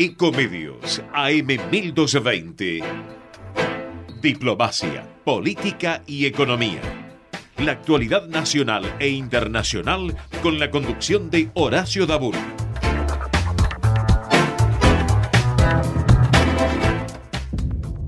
[0.00, 2.84] Ecomedios AM 1220.
[4.22, 6.80] Diplomacia, política y economía.
[7.56, 12.36] La actualidad nacional e internacional con la conducción de Horacio Dabur.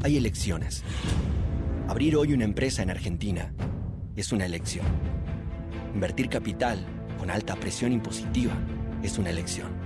[0.04, 0.84] Hay elecciones.
[1.88, 3.52] Abrir hoy una empresa en Argentina
[4.14, 4.86] es una elección.
[5.92, 6.86] Invertir capital
[7.18, 8.52] con alta presión impositiva
[9.02, 9.79] es una elección.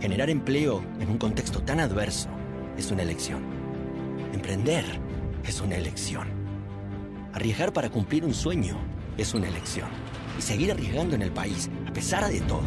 [0.00, 2.28] Generar empleo en un contexto tan adverso
[2.76, 3.42] es una elección.
[4.32, 4.84] Emprender
[5.42, 6.28] es una elección.
[7.32, 8.76] Arriesgar para cumplir un sueño
[9.16, 9.88] es una elección.
[10.38, 12.60] Y seguir arriesgando en el país, a pesar de todo,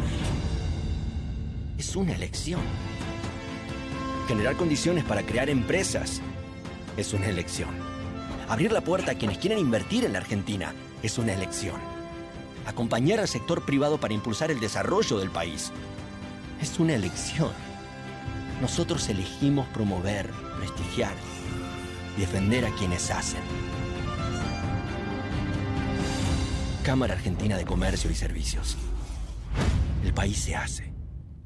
[1.78, 2.60] es una elección.
[4.26, 6.20] Generar condiciones para crear empresas
[6.96, 7.70] es una elección.
[8.48, 10.74] Abrir la puerta a quienes quieren invertir en la Argentina
[11.04, 11.80] es una elección.
[12.66, 15.72] Acompañar al sector privado para impulsar el desarrollo del país
[16.60, 17.52] es una elección.
[18.60, 21.14] Nosotros elegimos promover, prestigiar
[22.20, 23.40] defender a quienes hacen.
[26.84, 28.76] Cámara Argentina de Comercio y Servicios.
[30.04, 30.89] El país se hace.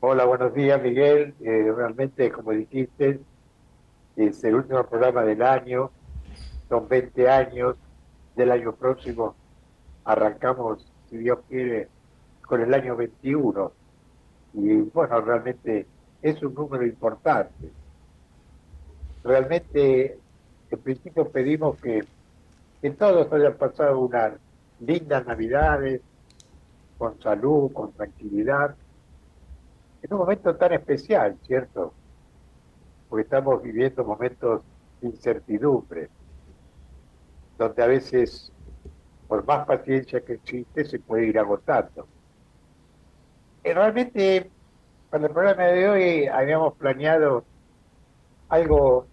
[0.00, 1.34] Hola, buenos días, Miguel.
[1.40, 3.20] Eh, realmente, como dijiste,
[4.16, 5.90] es el último programa del año,
[6.68, 7.76] son 20 años,
[8.36, 9.34] del año próximo
[10.04, 11.88] arrancamos, si Dios quiere,
[12.46, 13.72] con el año 21.
[14.54, 15.86] Y bueno, realmente
[16.22, 17.70] es un número importante.
[19.22, 20.18] Realmente,
[20.70, 22.04] en principio pedimos que,
[22.80, 24.34] que todos hayan pasado una
[24.80, 26.00] lindas navidades,
[26.98, 28.74] con salud, con tranquilidad,
[30.02, 31.92] en un momento tan especial, ¿cierto?
[33.08, 34.62] Porque estamos viviendo momentos
[35.00, 36.08] de incertidumbre,
[37.58, 38.52] donde a veces,
[39.28, 42.06] por más paciencia que existe, se puede ir agotando.
[43.64, 44.50] Y realmente,
[45.10, 47.44] para el programa de hoy habíamos planeado
[48.48, 49.06] algo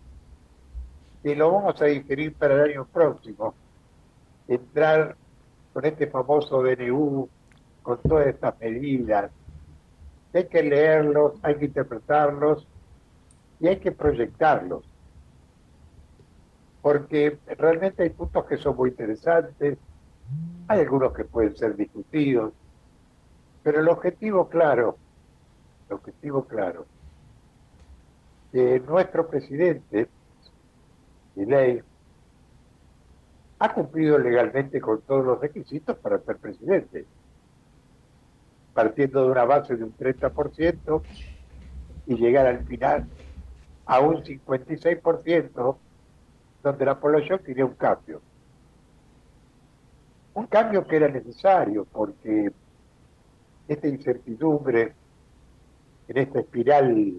[1.24, 3.54] que lo vamos a diferir para el año próximo,
[4.48, 5.18] entrar
[5.78, 7.30] con este famoso DNU,
[7.84, 9.30] con todas estas medidas.
[10.34, 12.68] Hay que leerlos, hay que interpretarlos
[13.60, 14.84] y hay que proyectarlos.
[16.82, 19.78] Porque realmente hay puntos que son muy interesantes,
[20.68, 22.54] hay algunos que pueden ser discutidos,
[23.62, 24.98] pero el objetivo claro,
[25.90, 26.88] el objetivo claro,
[28.52, 30.10] que nuestro presidente,
[31.36, 31.84] ley
[33.60, 37.06] ha cumplido legalmente con todos los requisitos para ser presidente,
[38.74, 41.02] partiendo de una base de un 30%
[42.06, 43.08] y llegar al final
[43.86, 45.78] a un 56%,
[46.64, 48.22] donde la población quería un cambio.
[50.34, 52.52] Un cambio que era necesario porque
[53.68, 54.94] esta incertidumbre
[56.08, 57.14] en esta espiral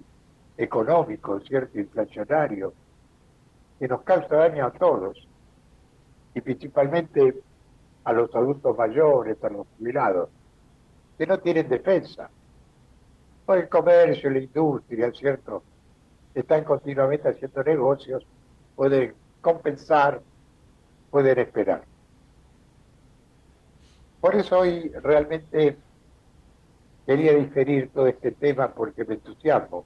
[0.56, 2.72] económico, cierto, inflacionario,
[3.78, 5.28] que nos causa daño a todos,
[6.34, 7.34] y principalmente
[8.04, 10.28] a los adultos mayores, a los jubilados,
[11.16, 12.30] que no tienen defensa.
[13.45, 15.63] Por el comercio, la industria, ¿cierto?
[16.34, 18.27] Están continuamente haciendo negocios,
[18.77, 20.21] pueden compensar,
[21.10, 21.83] pueden esperar.
[24.21, 25.77] Por eso hoy realmente
[27.07, 29.84] quería diferir todo este tema porque me entusiasmo.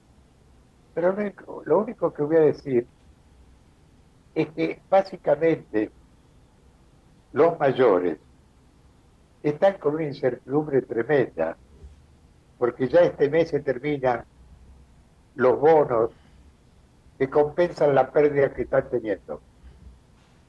[0.93, 1.15] Pero
[1.65, 2.85] lo único que voy a decir
[4.35, 5.91] es que básicamente
[7.33, 8.17] los mayores
[9.41, 11.57] están con una incertidumbre tremenda,
[12.57, 14.23] porque ya este mes se terminan
[15.35, 16.11] los bonos
[17.17, 19.41] que compensan la pérdida que están teniendo.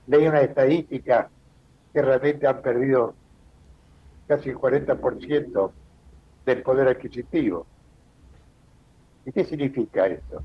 [0.06, 1.28] Leí una estadística
[1.92, 3.14] que realmente han perdido
[4.28, 5.72] casi el 40%
[6.44, 7.66] del poder adquisitivo.
[9.24, 10.42] ¿Y qué significa esto?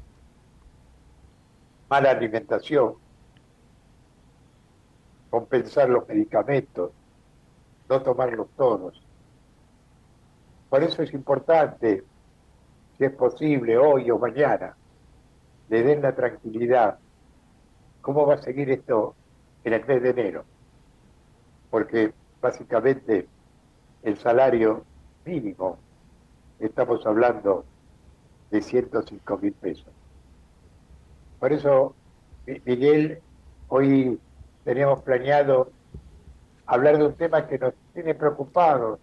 [1.90, 2.96] Mala alimentación,
[5.30, 6.92] compensar los medicamentos,
[7.88, 9.02] no tomarlos todos.
[10.70, 12.04] Por eso es importante,
[12.98, 14.76] si es posible, hoy o mañana,
[15.70, 17.00] le den la tranquilidad.
[18.02, 19.16] ¿Cómo va a seguir esto
[19.64, 20.46] en el mes de enero?
[21.70, 23.28] Porque básicamente
[24.04, 24.84] el salario
[25.26, 25.78] mínimo,
[26.60, 27.66] estamos hablando
[28.52, 29.94] de 105 mil pesos.
[31.40, 31.96] Por eso,
[32.66, 33.20] Miguel,
[33.70, 34.20] hoy
[34.70, 35.72] teníamos planeado
[36.68, 39.00] hablar de un tema que nos tiene preocupados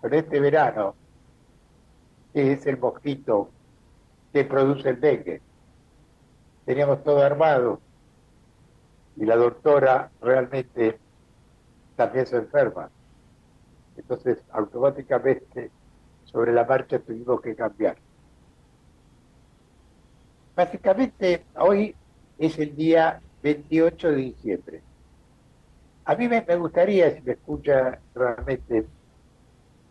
[0.00, 0.96] con este verano,
[2.32, 3.50] que es el mosquito
[4.32, 5.42] que produce el dengue.
[6.64, 7.80] Teníamos todo armado
[9.16, 10.98] y la doctora realmente
[11.94, 12.90] también se enferma.
[13.96, 15.70] Entonces, automáticamente,
[16.24, 17.96] sobre la marcha tuvimos que cambiar.
[20.56, 21.94] Básicamente, hoy
[22.38, 24.82] es el día 28 de diciembre.
[26.04, 28.86] A mí me, gustaría, si me escucha realmente,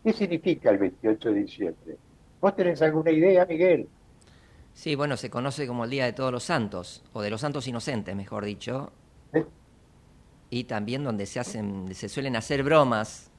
[0.04, 1.98] ¿qué significa el 28 de diciembre?
[2.42, 3.88] ¿Vos tenés alguna idea, Miguel?
[4.74, 7.68] Sí, bueno, se conoce como el Día de Todos los Santos, o de los Santos
[7.68, 8.92] Inocentes, mejor dicho.
[9.34, 9.46] ¿Eh?
[10.50, 13.32] Y también donde se hacen, se suelen hacer bromas.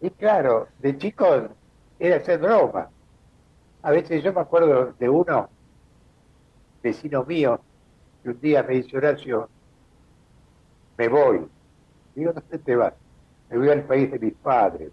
[0.00, 1.44] Y claro, de chicos
[1.98, 2.88] era hacer bromas.
[3.82, 5.48] A veces yo me acuerdo de uno,
[6.82, 7.60] vecino mío,
[8.24, 9.50] que un día me dice, Horacio,
[10.96, 11.46] me voy.
[12.14, 12.94] Digo, ¿dónde te vas?
[13.50, 14.90] Me voy al país de mis padres,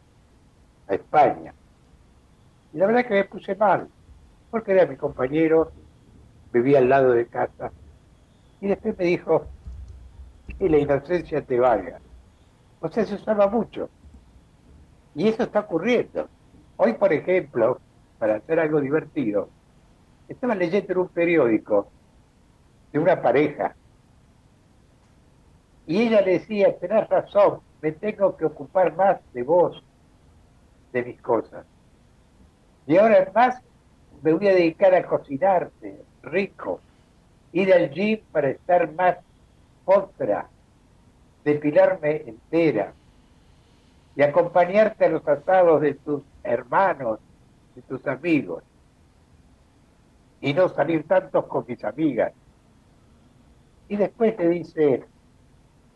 [0.89, 1.54] a España.
[2.74, 3.88] Y la verdad que me puse mal,
[4.50, 5.72] porque era mi compañero,
[6.51, 7.72] vivía al lado de casa.
[8.60, 9.48] Y después me dijo,
[10.60, 12.00] que la inocencia te valga.
[12.81, 13.89] O sea, se usaba mucho.
[15.16, 16.28] Y eso está ocurriendo.
[16.75, 17.80] Hoy, por ejemplo,
[18.19, 19.48] para hacer algo divertido,
[20.28, 21.88] estaba leyendo en un periódico
[22.91, 23.75] de una pareja
[25.91, 29.83] y ella le decía, tenés razón, me tengo que ocupar más de vos,
[30.93, 31.65] de mis cosas.
[32.88, 33.59] Y ahora más
[34.21, 36.79] me voy a dedicar a cocinarte, rico,
[37.51, 39.17] ir al gym para estar más
[39.85, 40.47] otra,
[41.44, 42.94] depilarme entera
[44.15, 47.19] y acompañarte a los asados de tus hermanos,
[47.75, 48.63] de tus amigos
[50.39, 52.33] y no salir tantos con mis amigas.
[53.91, 55.03] Y después te dice,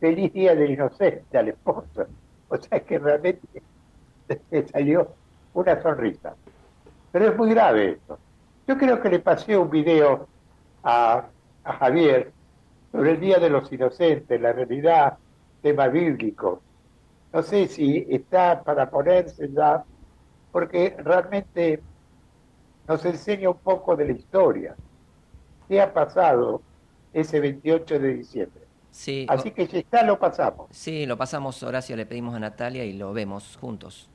[0.02, 2.06] feliz día del inocente al esposo.
[2.48, 3.64] O sea que realmente
[4.50, 5.08] te salió
[5.54, 6.36] una sonrisa.
[7.12, 8.20] Pero es muy grave esto.
[8.68, 10.28] Yo creo que le pasé un video
[10.84, 11.26] a,
[11.64, 12.32] a Javier
[12.92, 15.18] sobre el Día de los Inocentes, la realidad,
[15.64, 16.62] tema bíblico.
[17.34, 19.84] No sé si está para ponerse ya,
[20.52, 21.82] porque realmente
[22.88, 24.76] nos enseña un poco de la historia.
[25.68, 26.62] ¿Qué ha pasado
[27.16, 28.62] ese 28 de diciembre?
[28.92, 30.68] Sí, Así que está, lo pasamos.
[30.72, 34.10] Sí, lo pasamos, Horacio, le pedimos a Natalia y lo vemos juntos.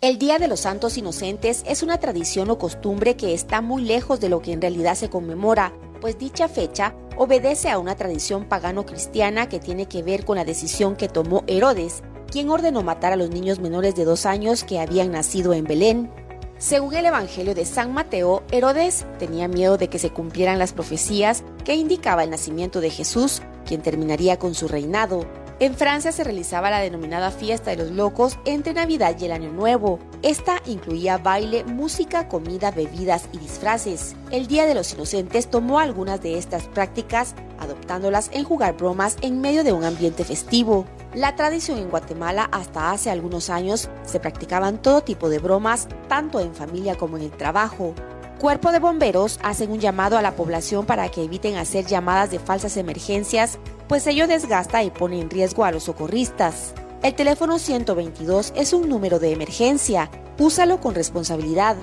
[0.00, 4.20] El Día de los Santos Inocentes es una tradición o costumbre que está muy lejos
[4.20, 9.48] de lo que en realidad se conmemora, pues dicha fecha obedece a una tradición pagano-cristiana
[9.48, 13.30] que tiene que ver con la decisión que tomó Herodes, quien ordenó matar a los
[13.30, 16.10] niños menores de dos años que habían nacido en Belén.
[16.58, 21.44] Según el Evangelio de San Mateo, Herodes tenía miedo de que se cumplieran las profecías
[21.64, 25.24] que indicaba el nacimiento de Jesús, quien terminaría con su reinado.
[25.60, 29.50] En Francia se realizaba la denominada fiesta de los locos entre Navidad y el Año
[29.50, 29.98] Nuevo.
[30.22, 34.14] Esta incluía baile, música, comida, bebidas y disfraces.
[34.30, 39.40] El Día de los Inocentes tomó algunas de estas prácticas, adoptándolas en jugar bromas en
[39.40, 40.84] medio de un ambiente festivo.
[41.12, 46.38] La tradición en Guatemala hasta hace algunos años se practicaban todo tipo de bromas, tanto
[46.38, 47.94] en familia como en el trabajo.
[48.38, 52.38] Cuerpo de bomberos hacen un llamado a la población para que eviten hacer llamadas de
[52.38, 56.74] falsas emergencias, pues ello desgasta y pone en riesgo a los socorristas.
[57.02, 61.76] El teléfono 122 es un número de emergencia, úsalo con responsabilidad.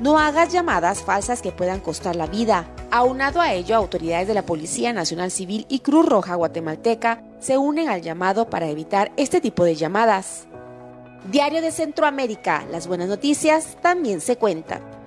[0.00, 2.66] No hagas llamadas falsas que puedan costar la vida.
[2.90, 7.88] Aunado a ello, autoridades de la Policía Nacional Civil y Cruz Roja Guatemalteca se unen
[7.88, 10.46] al llamado para evitar este tipo de llamadas.
[11.30, 15.01] Diario de Centroamérica, las buenas noticias también se cuentan.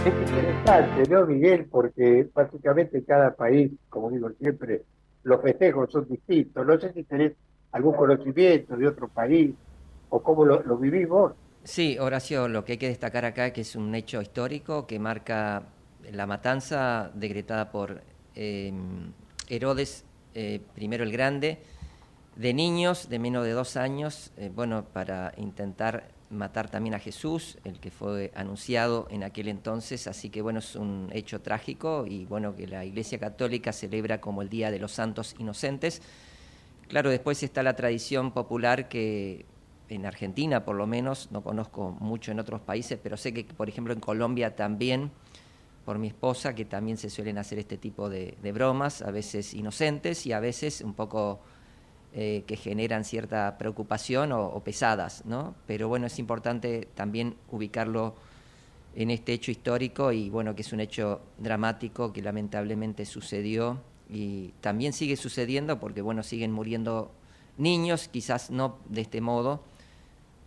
[0.06, 1.66] Es interesante, ¿no, Miguel?
[1.70, 4.82] Porque básicamente cada país, como digo siempre,
[5.24, 6.66] los festejos son distintos.
[6.66, 7.32] No sé si tenés
[7.72, 9.54] algún conocimiento de otro país
[10.08, 11.32] o cómo lo, vivimos.
[11.64, 14.98] Sí, Horacio, lo que hay que destacar acá es que es un hecho histórico que
[14.98, 15.64] marca
[16.10, 18.00] la matanza decretada por
[18.34, 19.12] em,
[19.50, 21.58] Herodes I el Grande
[22.36, 27.80] de niños de menos de dos años, bueno, para intentar matar también a Jesús, el
[27.80, 32.54] que fue anunciado en aquel entonces, así que bueno, es un hecho trágico y bueno,
[32.54, 36.00] que la Iglesia Católica celebra como el Día de los Santos Inocentes.
[36.88, 39.44] Claro, después está la tradición popular que
[39.88, 43.68] en Argentina por lo menos, no conozco mucho en otros países, pero sé que por
[43.68, 45.10] ejemplo en Colombia también,
[45.84, 49.54] por mi esposa, que también se suelen hacer este tipo de, de bromas, a veces
[49.54, 51.40] inocentes y a veces un poco
[52.12, 55.54] eh, que generan cierta preocupación o, pesadas, ¿no?
[55.66, 58.16] Pero bueno, es importante también ubicarlo
[58.96, 64.48] en este hecho histórico y bueno, que es un hecho dramático que lamentablemente sucedió y
[64.60, 67.12] también sigue sucediendo porque bueno, siguen muriendo
[67.56, 69.62] niños, quizás no de este modo,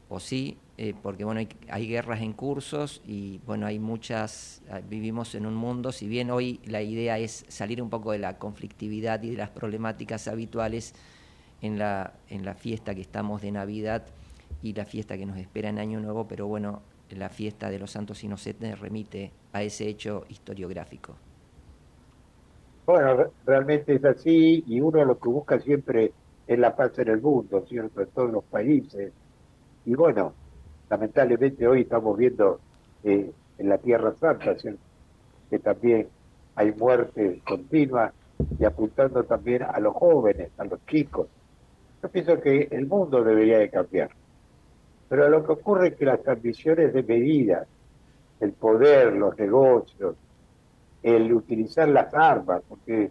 [0.09, 5.33] o sí, eh, porque bueno, hay, guerras en cursos y bueno, hay muchas, ah, vivimos
[5.35, 9.21] en un mundo, si bien hoy la idea es salir un poco de la conflictividad
[9.23, 10.93] y de las problemáticas habituales,
[11.63, 14.03] en la, en la fiesta que estamos de Navidad
[14.61, 17.91] y la fiesta que nos espera en Año Nuevo, pero bueno, la fiesta de los
[17.91, 21.15] santos inocentes remite a ese hecho historiográfico.
[22.85, 26.11] Bueno, realmente es así y uno lo que busca siempre
[26.47, 28.01] es la paz en el mundo, ¿cierto?
[28.01, 29.13] En todos los países.
[29.85, 30.33] Y bueno,
[30.89, 32.59] lamentablemente hoy estamos viendo
[33.05, 34.81] eh, en la Tierra Santa, ¿cierto?
[35.49, 36.09] Que también
[36.55, 38.11] hay muerte continua
[38.59, 41.27] y apuntando también a los jóvenes, a los chicos.
[42.03, 44.09] Yo pienso que el mundo debería de cambiar.
[45.07, 47.65] Pero lo que ocurre es que las ambiciones de medida,
[48.41, 50.17] el poder, los negocios,
[51.01, 53.09] el utilizar las armas, porque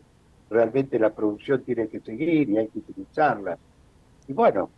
[0.51, 3.59] realmente la producción tiene que seguir y hay que utilizarlas.
[4.29, 4.69] Y bueno,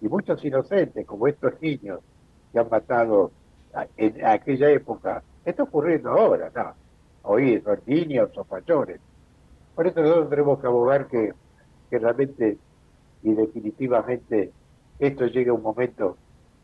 [0.00, 2.00] y muchos inocentes, como estos niños
[2.52, 3.30] que han matado
[3.96, 6.74] en aquella época, está ocurriendo ahora, no.
[7.22, 9.00] Hoy son niños o mayores.
[9.76, 11.32] Por eso nosotros tenemos que abogar que,
[11.88, 12.58] que realmente
[13.22, 14.52] y definitivamente
[14.98, 16.16] esto llega a un momento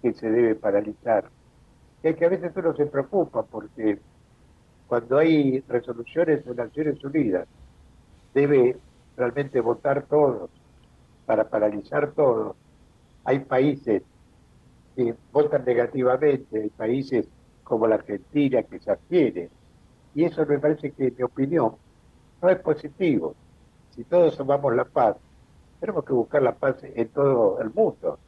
[0.02, 1.30] que se debe paralizar.
[2.02, 3.98] Y que a veces uno se preocupa porque
[4.86, 7.48] cuando hay resoluciones de Naciones Unidas,
[8.32, 8.76] debe
[9.16, 10.50] realmente votar todos
[11.24, 12.54] para paralizar todo.
[13.24, 14.02] Hay países
[14.94, 17.26] que votan negativamente, hay países
[17.64, 19.50] como la Argentina que se abstienen.
[20.14, 21.72] Y eso me parece que, en mi opinión,
[22.40, 23.34] no es positivo.
[23.90, 25.16] Si todos amamos la paz,
[25.80, 28.18] tenemos que buscar la paz en todo el mundo.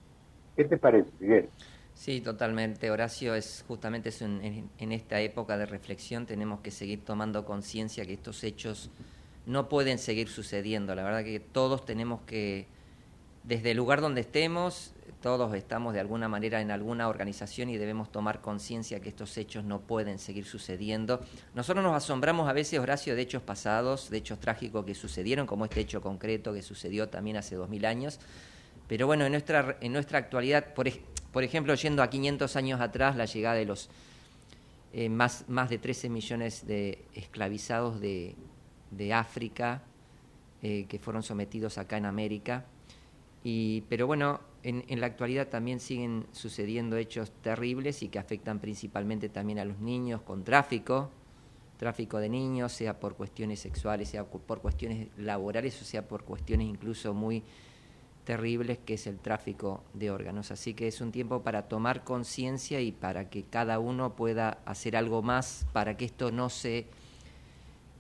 [0.57, 1.49] ¿Qué te parece, Miguel?
[1.95, 2.91] Sí, totalmente.
[2.91, 8.13] Horacio, es justamente en, en, esta época de reflexión tenemos que seguir tomando conciencia que
[8.13, 8.91] estos hechos
[9.47, 10.95] no pueden seguir sucediendo.
[10.95, 12.69] La verdad que todos tenemos que,
[13.45, 14.93] desde el lugar donde estemos,
[15.23, 19.65] todos estamos de alguna manera en alguna organización y debemos tomar conciencia que estos hechos
[19.65, 21.21] no pueden seguir sucediendo.
[21.55, 25.65] Nosotros nos asombramos a veces, Horacio, de hechos pasados, de hechos trágicos que sucedieron, como
[25.65, 28.21] este hecho concreto que sucedió también hace dos mil años.
[28.87, 30.89] Pero bueno, en nuestra, en nuestra actualidad, por,
[31.33, 33.91] por ejemplo, yendo a 500 años atrás, la llegada de los
[34.93, 38.35] eh, más, más de 13 millones de esclavizados de,
[38.91, 39.83] de África
[40.63, 42.65] eh, que fueron sometidos acá en América.
[43.45, 49.29] Y, pero bueno, en, la actualidad también siguen sucediendo hechos terribles y que afectan principalmente
[49.29, 51.11] también a los niños con tráfico,
[51.77, 56.67] tráfico de niños, sea por cuestiones sexuales, sea por cuestiones laborales o sea por cuestiones
[56.67, 57.45] incluso muy
[58.25, 60.51] terribles que es el tráfico de órganos.
[60.51, 64.97] Así que es un tiempo para tomar conciencia y para que cada uno pueda hacer
[64.97, 66.87] algo más para que esto no se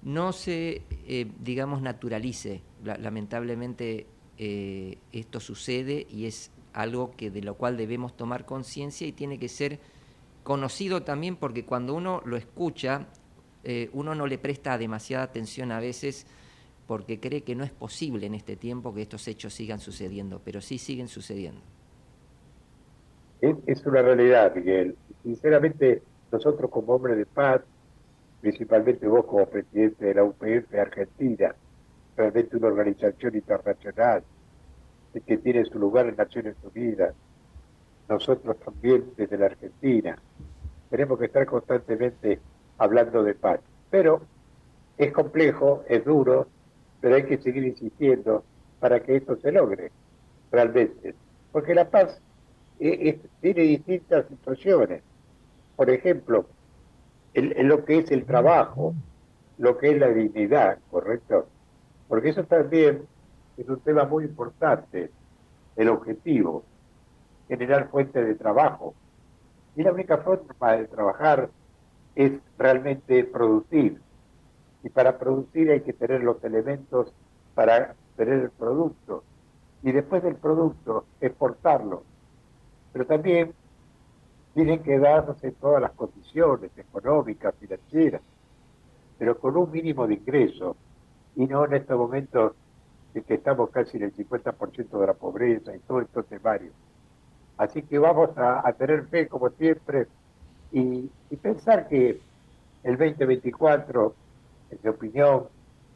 [0.02, 2.60] no se eh, digamos naturalice.
[2.84, 4.06] lamentablemente
[4.38, 9.38] eh, esto sucede y es algo que de lo cual debemos tomar conciencia y tiene
[9.38, 9.80] que ser
[10.44, 13.06] conocido también porque cuando uno lo escucha,
[13.64, 16.26] eh, uno no le presta demasiada atención a veces
[16.86, 20.60] porque cree que no es posible en este tiempo que estos hechos sigan sucediendo, pero
[20.60, 21.60] sí siguen sucediendo.
[23.40, 24.96] Es, una realidad, Miguel.
[25.22, 26.02] Sinceramente,
[26.32, 27.60] nosotros como hombres de paz,
[28.40, 31.54] principalmente vos como presidente de la UPF Argentina,
[32.18, 34.24] realmente una organización internacional
[35.24, 37.14] que tiene su lugar en Naciones Unidas,
[38.08, 40.18] nosotros también desde la Argentina.
[40.90, 42.40] Tenemos que estar constantemente
[42.76, 43.60] hablando de paz.
[43.90, 44.20] Pero
[44.96, 46.48] es complejo, es duro,
[47.00, 48.42] pero hay que seguir insistiendo
[48.80, 49.92] para que esto se logre
[50.50, 51.14] realmente.
[51.52, 52.20] Porque la paz
[52.78, 55.02] tiene distintas situaciones.
[55.76, 56.46] Por ejemplo,
[57.34, 58.94] lo que es el trabajo,
[59.58, 61.48] lo que es la dignidad, ¿correcto?
[62.08, 63.06] Porque eso también
[63.56, 65.10] es un tema muy importante,
[65.76, 66.64] el objetivo,
[67.48, 68.94] generar fuentes de trabajo.
[69.76, 71.50] Y la única forma de trabajar
[72.14, 74.00] es realmente producir,
[74.82, 77.12] Y para producir hay que tener los elementos
[77.54, 79.24] para tener el producto.
[79.82, 82.04] Y después del producto, exportarlo.
[82.92, 83.52] Pero también
[84.54, 88.22] tienen que darse todas las condiciones económicas, financieras,
[89.18, 90.76] pero con un mínimo de ingreso.
[91.38, 92.52] Y no en estos momentos
[93.14, 96.72] en que estamos casi en el 50% de la pobreza y todo esto temario.
[97.56, 100.08] Así que vamos a, tener fe, como siempre,
[100.72, 101.08] y,
[101.40, 102.20] pensar que
[102.82, 104.14] el 2024,
[104.72, 105.44] en mi opinión,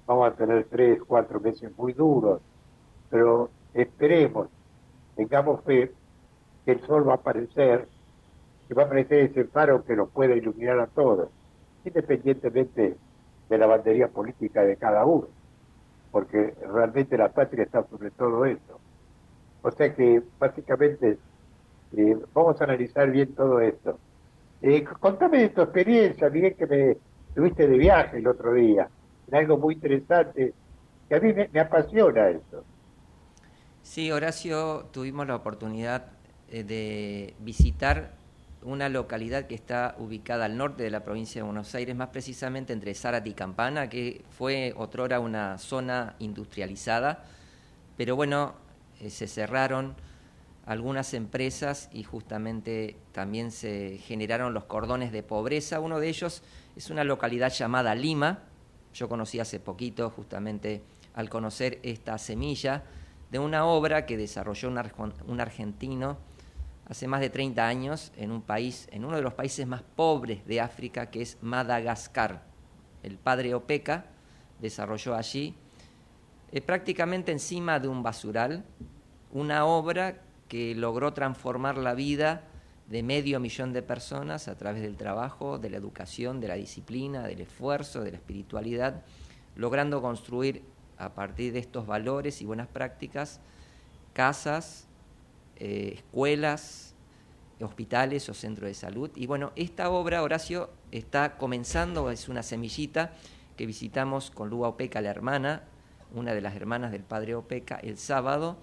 [0.07, 2.41] vamos a tener tres, cuatro meses muy duros,
[3.11, 4.47] pero esperemos,
[5.17, 5.91] tengamos fe
[6.65, 7.89] que el sol va a aparecer,
[8.69, 11.31] que va a aparecer ese faro que nos pueda iluminar a todos,
[11.85, 12.97] independientemente
[13.52, 15.28] de la bandería política de cada uno,
[16.11, 18.80] porque realmente la patria está sobre todo esto.
[19.61, 21.18] O sea que básicamente
[21.94, 23.99] eh, vamos a analizar bien todo esto.
[24.62, 26.97] Eh, contame de tu experiencia, Miguel, que me
[27.35, 28.88] tuviste de viaje el otro día,
[29.28, 30.54] en algo muy interesante,
[31.06, 32.64] que a mí me, apasiona eso.
[33.82, 36.06] Sí, Horacio, tuvimos la oportunidad
[36.49, 38.12] eh, de visitar
[38.62, 42.73] una localidad que está ubicada al norte de la provincia de Buenos Aires, más precisamente
[42.73, 47.25] entre Zárate y Campana, que fue otrora una zona industrializada,
[47.97, 48.54] pero bueno,
[49.09, 49.95] se cerraron
[50.66, 55.81] algunas empresas y justamente también se generaron los cordones de pobreza.
[55.81, 56.42] Uno de ellos
[56.76, 58.40] es una localidad llamada Lima.
[58.95, 60.83] Yo conocí hace poquito justamente
[61.14, 62.85] al conocer esta semilla
[63.31, 66.19] de una obra que desarrolló un, argentino
[66.87, 70.47] hace más de 30 años en un país, en uno de los países más pobres
[70.47, 72.43] de África, que es Madagascar.
[73.03, 74.07] El padre Opeca
[74.61, 75.55] desarrolló allí,
[76.53, 78.65] eh, prácticamente encima de un basural,
[79.33, 82.43] una obra que logró transformar la vida
[82.89, 87.26] de medio millón de personas a través del trabajo, de la educación, de la disciplina,
[87.26, 89.02] del esfuerzo, de la espiritualidad,
[89.56, 90.63] logrando construir
[90.99, 93.41] a partir de estos valores y buenas prácticas
[94.13, 94.87] casas,
[95.56, 96.95] eh, escuelas,
[97.60, 99.10] hospitales o centros de salud.
[99.15, 103.12] Y bueno, esta obra, Horacio, está comenzando, es una semillita
[103.56, 105.62] que visitamos con Lua Opeca, la hermana,
[106.15, 108.56] una de las hermanas del padre Opeca, el sábado,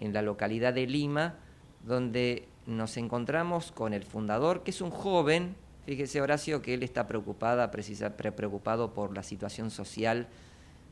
[0.00, 1.36] en la localidad de Lima,
[1.84, 5.54] donde nos encontramos con el fundador, que es un joven,
[5.86, 10.28] fíjese Horacio, que él está preocupada, precisa, preocupado por la situación social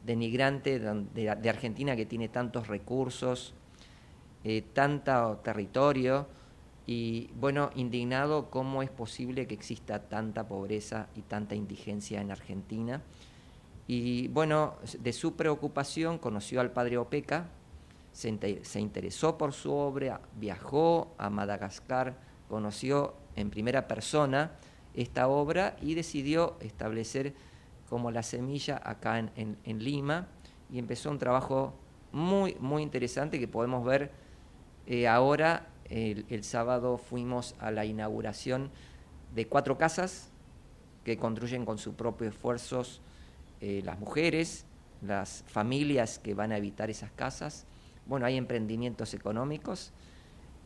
[0.04, 3.54] denigrante de, de Argentina que tiene tantos recursos,
[4.44, 6.26] eh, tanto territorio,
[6.86, 13.02] y bueno, indignado cómo es posible que exista tanta pobreza y tanta indigencia en Argentina.
[13.86, 17.46] Y bueno, de su preocupación conoció al padre Opeca,
[18.12, 22.16] se, interesó por su obra, viajó a Madagascar,
[22.48, 24.52] conoció en primera persona
[24.94, 27.34] esta obra y decidió establecer
[27.88, 30.28] como la semilla acá en, Lima
[30.70, 31.74] y empezó un trabajo
[32.12, 34.10] muy, muy interesante que podemos ver
[34.86, 35.68] eh, ahora.
[35.88, 38.70] El, sábado fuimos a la inauguración
[39.34, 40.30] de cuatro casas
[41.04, 43.02] que construyen con sus propios esfuerzos
[43.60, 44.64] eh, las mujeres,
[45.02, 47.66] las familias que van a habitar esas casas
[48.06, 49.92] bueno, hay emprendimientos económicos,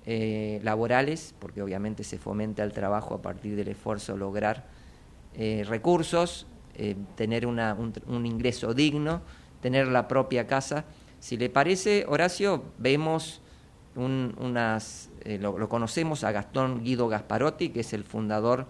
[0.06, 4.64] eh, laborales, porque obviamente se fomenta el trabajo a partir del esfuerzo lograr
[5.66, 6.46] recursos,
[7.14, 9.20] tener un, ingreso digno,
[9.60, 10.86] tener la propia casa.
[11.20, 13.42] Si le parece, Horacio, vemos
[13.96, 18.66] unas, lo, conocemos a Gastón Guido Gasparotti, que es el fundador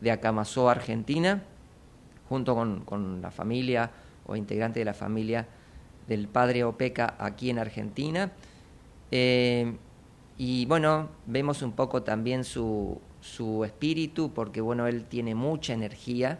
[0.00, 1.42] de Acamazó Argentina,
[2.28, 3.90] junto con, con la familia
[4.26, 5.46] o integrante de la familia
[6.06, 8.32] del padre Opeca aquí en Argentina.
[9.10, 9.74] Eh,
[10.36, 16.38] y bueno, vemos un poco también su, su, espíritu, porque bueno, él tiene mucha energía.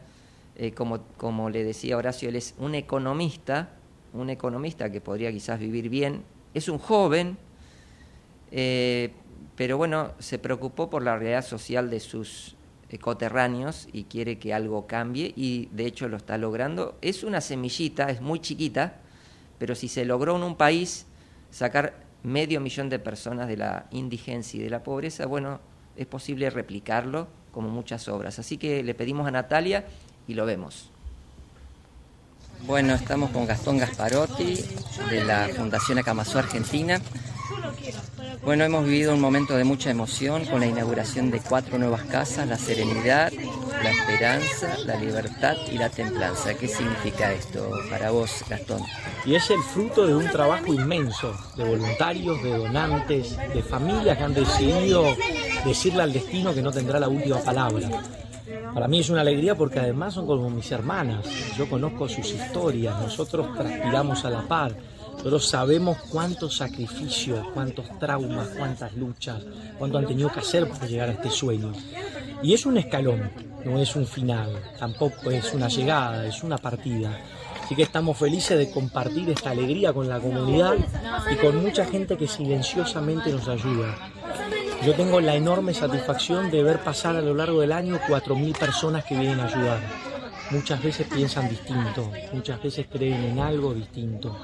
[0.57, 3.70] Eh, como, como le decía Horacio, él es un economista,
[4.12, 6.22] un economista que podría quizás vivir bien.
[6.55, 7.37] Es un joven,
[8.51, 9.13] eh,
[9.57, 12.57] pero bueno, se preocupó por la realidad social de sus
[12.97, 16.97] coterráneos y quiere que algo cambie y de hecho lo está logrando.
[17.03, 18.95] Es una semillita, es muy chiquita,
[19.59, 21.07] pero si se logró en un país
[21.51, 25.61] sacar medio millón de personas de la indigencia y de la pobreza, bueno,
[25.97, 28.39] es posible replicarlo como muchas obras.
[28.39, 29.85] Así que le pedimos a Natalia
[30.27, 30.91] y lo vemos.
[32.67, 34.65] Bueno, estamos con Gastón Gasparotti
[35.11, 37.01] de la Fundación Acamazó Argentina.
[38.45, 42.47] Bueno, hemos vivido un momento de mucha emoción con la inauguración de cuatro nuevas casas,
[42.47, 43.33] La Serenidad,
[43.83, 46.55] La Esperanza, La Libertad y La Templanza.
[46.55, 48.83] ¿Qué significa esto para vos, Gastón?
[49.25, 54.25] Y es el fruto de un trabajo inmenso de voluntarios, de donantes, de familias que
[54.25, 55.05] han decidido
[55.65, 57.89] decirle al destino que no tendrá la última palabra.
[58.73, 61.27] Para mí es una alegría porque además son como mis hermanas.
[61.57, 64.75] Yo conozco sus historias, nosotros transpiramos a la par.
[65.19, 69.43] Nosotros sabemos cuántos sacrificios, cuántos traumas, cuántas luchas,
[69.77, 71.73] cuánto han tenido que hacer para llegar a este sueño.
[72.43, 73.31] Y es un escalón,
[73.65, 77.19] no es un final, tampoco es una llegada, es una partida.
[77.65, 80.75] Así que estamos felices de compartir esta alegría con la comunidad
[81.31, 83.95] y con mucha gente que silenciosamente nos ayuda.
[84.87, 89.05] Yo tengo la enorme satisfacción de ver pasar a lo largo del año 4.000 personas
[89.05, 89.81] que vienen a ayudar.
[90.51, 94.35] Muchas veces piensan distinto, muchas veces creen en algo distinto,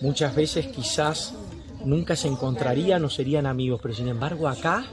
[0.00, 1.34] muchas veces quizás
[1.84, 4.84] nunca se encontrarían o serían amigos, pero sin embargo acá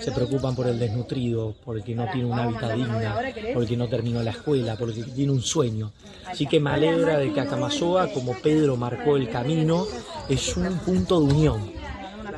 [0.00, 3.14] se preocupan por el desnutrido, por el que no tiene una vida digna,
[3.54, 5.92] por el que no terminó la escuela, por el que tiene un sueño.
[6.26, 9.86] Así que me alegra de que Acamazoa, como Pedro marcó el camino,
[10.28, 11.72] es un punto de unión.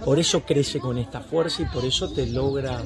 [0.05, 2.83] Por eso crece con esta fuerza y por eso te logra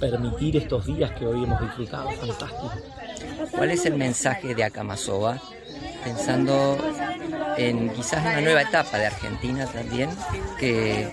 [0.00, 2.10] permitir estos días que hoy hemos disfrutado.
[2.12, 2.72] Fantástico.
[3.50, 5.40] ¿Cuál es el mensaje de Acamazoa?
[6.04, 6.78] Pensando
[7.56, 10.10] en quizás una nueva etapa de Argentina también,
[10.58, 11.08] que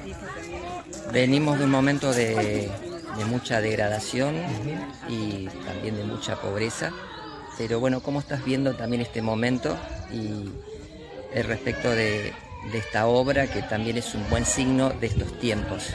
[1.12, 2.70] venimos de un momento de,
[3.30, 4.36] mucha degradación
[5.10, 6.94] y también de mucha pobreza.
[7.58, 9.78] Pero bueno, ¿cómo estás viendo también este momento
[10.10, 10.50] y
[11.34, 12.34] el respecto de,
[12.72, 15.94] de esta obra que también es un buen signo de estos tiempos?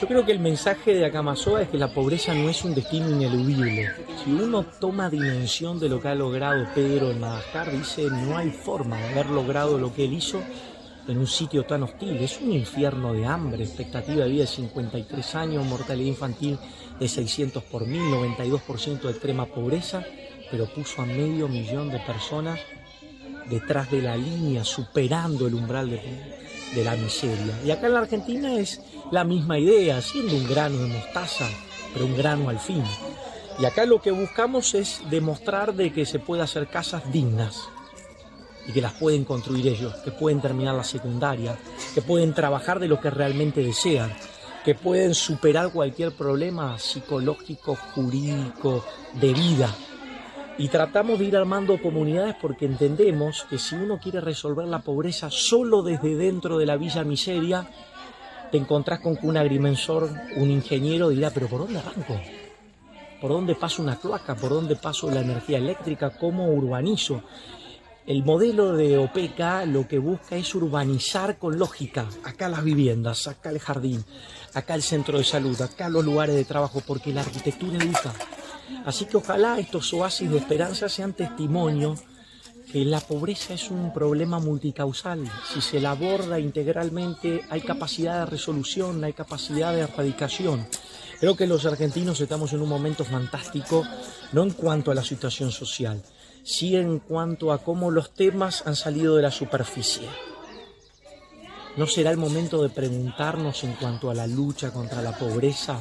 [0.00, 3.10] Yo creo que el mensaje de Akamazoa es que la pobreza no es un destino
[3.10, 3.90] ineludible.
[4.22, 8.50] Si uno toma dimensión de lo que ha logrado Pedro en Madagascar, dice no hay
[8.50, 10.40] forma de haber logrado lo que él hizo
[11.08, 12.16] en un sitio tan hostil.
[12.18, 16.60] Es un infierno de hambre, expectativa de vida de 53 años, mortalidad infantil
[17.00, 20.04] de 600 por mil, 92% de extrema pobreza,
[20.48, 22.60] pero puso a medio millón de personas
[23.50, 26.00] detrás de la línea, superando el umbral de,
[26.72, 27.58] de la miseria.
[27.64, 28.80] Y acá en la Argentina es
[29.10, 31.46] la misma idea, siendo un grano de mostaza,
[31.92, 32.84] pero un grano al fin.
[33.58, 37.68] Y acá lo que buscamos es demostrar de que se puede hacer casas dignas
[38.68, 41.58] y que las pueden construir ellos, que pueden terminar la secundaria,
[41.94, 44.12] que pueden trabajar de lo que realmente desean,
[44.64, 49.74] que pueden superar cualquier problema psicológico, jurídico, de vida.
[50.58, 55.30] Y tratamos de ir armando comunidades porque entendemos que si uno quiere resolver la pobreza
[55.30, 57.70] solo desde dentro de la villa miseria,
[58.50, 62.20] te encontrás con que un agrimensor, un ingeniero dirá, pero ¿por dónde arranco?
[63.20, 64.36] ¿Por dónde paso una cloaca?
[64.36, 66.10] ¿Por dónde paso la energía eléctrica?
[66.10, 67.22] ¿Cómo urbanizo?
[68.06, 72.06] El modelo de OPECA lo que busca es urbanizar con lógica.
[72.24, 74.02] Acá las viviendas, acá el jardín,
[74.54, 78.14] acá el centro de salud, acá los lugares de trabajo, porque la arquitectura educa.
[78.86, 81.96] Así que ojalá estos oasis de esperanza sean testimonio
[82.72, 85.30] que la pobreza es un problema multicausal.
[85.52, 90.66] Si se la aborda integralmente, hay capacidad de resolución, hay capacidad de erradicación.
[91.18, 93.84] Creo que los argentinos estamos en un momento fantástico,
[94.32, 96.02] no en cuanto a la situación social,
[96.44, 100.08] sí en cuanto a cómo los temas han salido de la superficie.
[101.76, 105.80] ¿No será el momento de preguntarnos en cuanto a la lucha contra la pobreza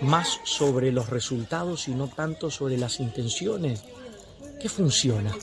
[0.00, 3.84] más sobre los resultados y no tanto sobre las intenciones?
[4.60, 5.34] ¿Qué funciona?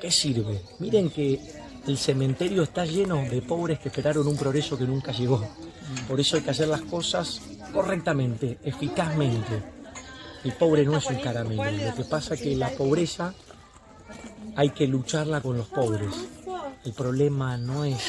[0.00, 0.62] ¿Qué sirve?
[0.78, 1.38] Miren que
[1.86, 5.46] el cementerio está lleno de pobres que esperaron un progreso que nunca llegó.
[6.08, 7.40] Por eso hay que hacer las cosas
[7.72, 9.62] correctamente, eficazmente.
[10.44, 11.70] El pobre no es un caramelo.
[11.70, 13.34] Lo que pasa es que la pobreza
[14.56, 16.14] hay que lucharla con los pobres.
[16.84, 18.02] El problema no es,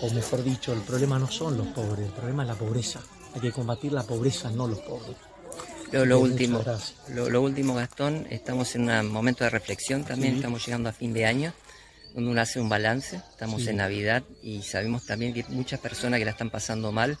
[0.00, 3.00] o mejor dicho, el problema no son los pobres, el problema es la pobreza.
[3.34, 5.16] Hay que combatir la pobreza, no los pobres.
[5.92, 6.64] Lo, último,
[7.08, 11.26] lo, último, Gastón, estamos en un momento de reflexión también, estamos llegando a fin de
[11.26, 11.52] año,
[12.14, 16.18] donde uno hace un balance, estamos en Navidad y sabemos también que hay muchas personas
[16.18, 17.18] que la están pasando mal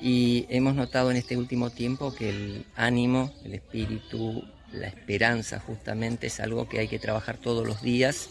[0.00, 6.28] y hemos notado en este último tiempo que el ánimo, el espíritu, la esperanza justamente
[6.28, 8.30] es algo que hay que trabajar todos los días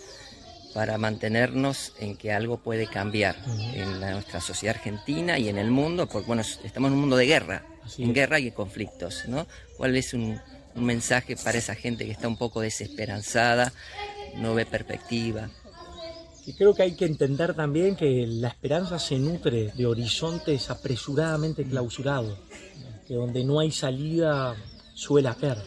[0.73, 3.35] para mantenernos en que algo puede cambiar
[3.73, 7.25] en nuestra sociedad argentina y en el mundo, porque bueno, estamos en un mundo de
[7.25, 7.63] guerra,
[7.97, 9.47] en guerra y conflictos, ¿no?
[9.77, 10.39] ¿Cuál es un,
[10.75, 13.73] mensaje para esa gente que está un poco desesperanzada,
[14.37, 15.49] no ve perspectiva?
[16.45, 21.65] Y creo que hay que entender también que la esperanza se nutre de horizontes apresuradamente
[21.65, 22.39] clausurados,
[23.07, 24.55] que donde no hay salida
[24.93, 25.57] suele haber,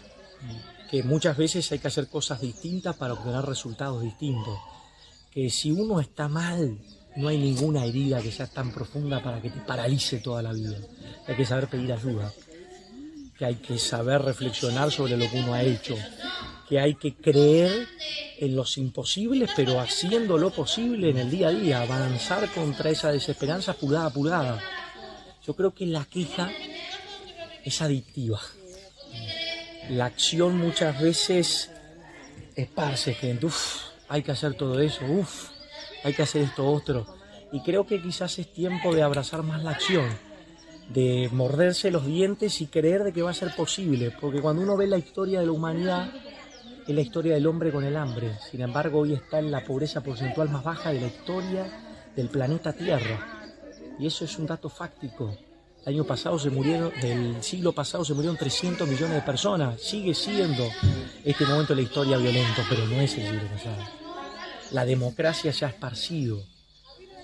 [0.91, 4.59] que muchas veces hay que hacer cosas distintas para obtener resultados distintos,
[5.31, 6.79] que si uno está mal,
[7.17, 10.77] no hay ninguna herida que sea tan profunda para que te paralice toda la vida.
[11.27, 12.33] Hay que saber pedir ayuda,
[13.39, 15.97] que hay que saber reflexionar sobre lo que uno ha hecho,
[16.69, 17.87] que hay que creer
[18.39, 23.13] en los imposibles, pero haciendo lo posible en el día a día, avanzar contra esa
[23.13, 24.61] desesperanza pulgada a pulgada.
[25.47, 26.51] Yo creo que la queja
[27.65, 28.41] es adictiva.
[29.91, 31.71] la acción muchas veces
[32.55, 35.52] esparce gente, uff, hay que hacer todo eso, uff,
[36.05, 37.07] hay que hacer esto otro.
[37.53, 40.07] Y creo que quizás es tiempo de abrazar más la acción,
[40.89, 44.77] de morderse los dientes y creer de que va a ser posible, porque cuando uno
[44.77, 46.11] ve la historia de la humanidad,
[46.87, 48.39] es la historia del hombre con el hambre.
[48.51, 51.67] Sin embargo, hoy está en la pobreza porcentual más baja de la historia
[52.17, 53.45] del planeta Tierra.
[53.99, 55.37] Y eso es un dato fáctico.
[55.85, 59.81] El año pasado se murieron, del siglo pasado se murieron 300 millones de personas.
[59.81, 60.65] Sigue siendo
[61.25, 64.02] este momento de la historia violento, pero no es el siglo pasado.
[64.73, 66.43] La democracia se ha esparcido.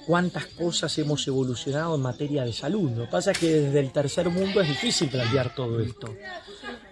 [0.06, 2.90] Cuántas cosas hemos evolucionado en materia de salud.
[2.92, 6.14] Lo que pasa es que desde el tercer mundo es difícil plantear todo esto.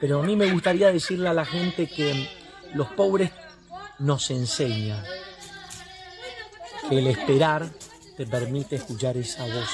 [0.00, 2.28] Pero a mí me gustaría decirle a la gente que
[2.74, 3.30] los pobres
[3.98, 5.02] nos enseñan
[6.88, 7.68] que el esperar
[8.16, 9.70] te permite escuchar esa voz.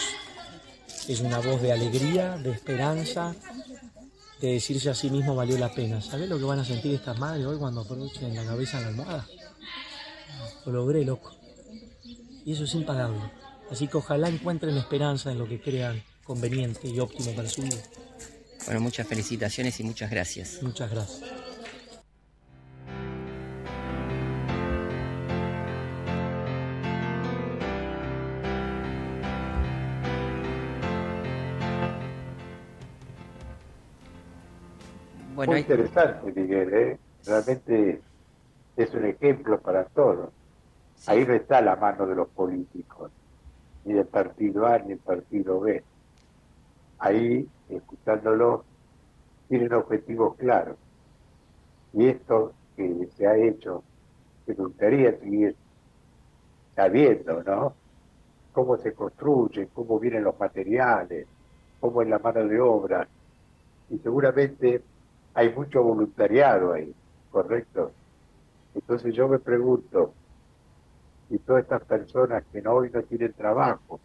[1.09, 3.35] Es una voz de alegría, de esperanza,
[4.41, 6.01] de decirse a sí mismo valió la pena.
[6.01, 8.89] ¿Sabes lo que van a sentir estas madres hoy cuando aprovechen la cabeza en la
[8.89, 9.27] almohada?
[10.67, 11.35] Lo logré, loco.
[12.45, 13.21] Y eso es impagable.
[13.71, 17.83] Así que ojalá encuentren esperanza en lo que crean conveniente y óptimo para su vida.
[18.67, 20.63] Bueno, muchas felicitaciones y muchas gracias.
[20.63, 21.33] Muchas gracias.
[35.35, 36.99] Muy interesante, Miguel, ¿eh?
[37.27, 38.01] realmente
[38.77, 40.31] es un ejemplo para todos.
[41.07, 43.11] Ahí no está la mano de los políticos,
[43.85, 45.83] ni del partido A ni del partido B.
[46.99, 48.65] Ahí, escuchándolo,
[49.49, 50.77] tienen objetivos claros.
[51.93, 53.83] Y esto que se ha hecho,
[54.47, 55.57] me gustaría seguir
[56.75, 57.75] sabiendo, ¿no?
[58.53, 61.27] Cómo se construye, cómo vienen los materiales,
[61.81, 63.09] cómo es la mano de obra.
[63.91, 64.83] Y seguramente
[65.35, 66.95] hay mucho voluntariado ahí,
[67.31, 67.93] ¿correcto?
[68.75, 70.15] Entonces yo me pregunto,
[71.33, 73.99] si todas estas personas que hoy no tienen trabajo,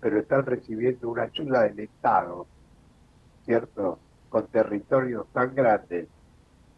[0.00, 2.46] pero están recibiendo una ayuda del Estado,
[3.46, 3.98] ¿cierto?
[4.28, 6.08] Con territorios tan grandes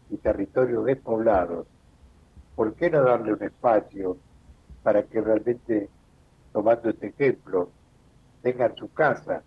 [0.09, 1.67] y territorios despoblados,
[2.55, 4.15] ¿por qué no darle un espacio
[4.81, 5.89] para que realmente,
[6.53, 7.69] tomando este ejemplo,
[8.43, 9.43] tengan su casa,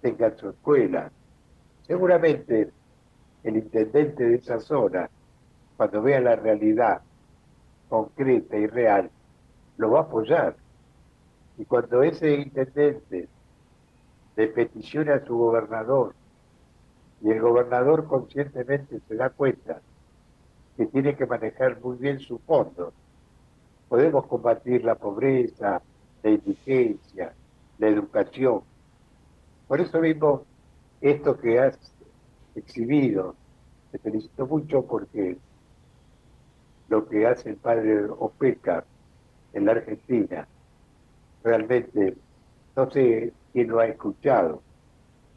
[0.00, 1.10] tengan su escuela?
[1.82, 2.70] Seguramente
[3.42, 5.10] el intendente de esa zona,
[5.76, 7.00] cuando vea la realidad
[7.88, 9.10] concreta y real,
[9.78, 10.56] lo va a apoyar.
[11.56, 13.28] Y cuando ese intendente
[14.36, 16.14] le peticione a su gobernador
[17.22, 19.80] y el gobernador conscientemente se da cuenta
[20.76, 22.92] que tiene que manejar muy bien su fondo,
[23.88, 25.82] podemos combatir la pobreza,
[26.22, 27.32] la indigencia,
[27.78, 28.60] la educación.
[29.66, 30.44] Por eso mismo,
[31.00, 31.78] esto que has
[32.54, 33.34] exhibido.
[33.90, 35.38] Te felicito mucho porque
[36.88, 38.84] lo que hace el padre Opeca
[39.58, 40.46] en la Argentina,
[41.42, 42.16] realmente
[42.76, 44.62] no sé quién lo ha escuchado,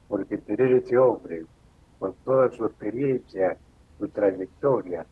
[0.08, 1.46] porque tener ese hombre
[2.00, 3.58] con toda su experiencia,
[3.98, 5.06] su trayectoria,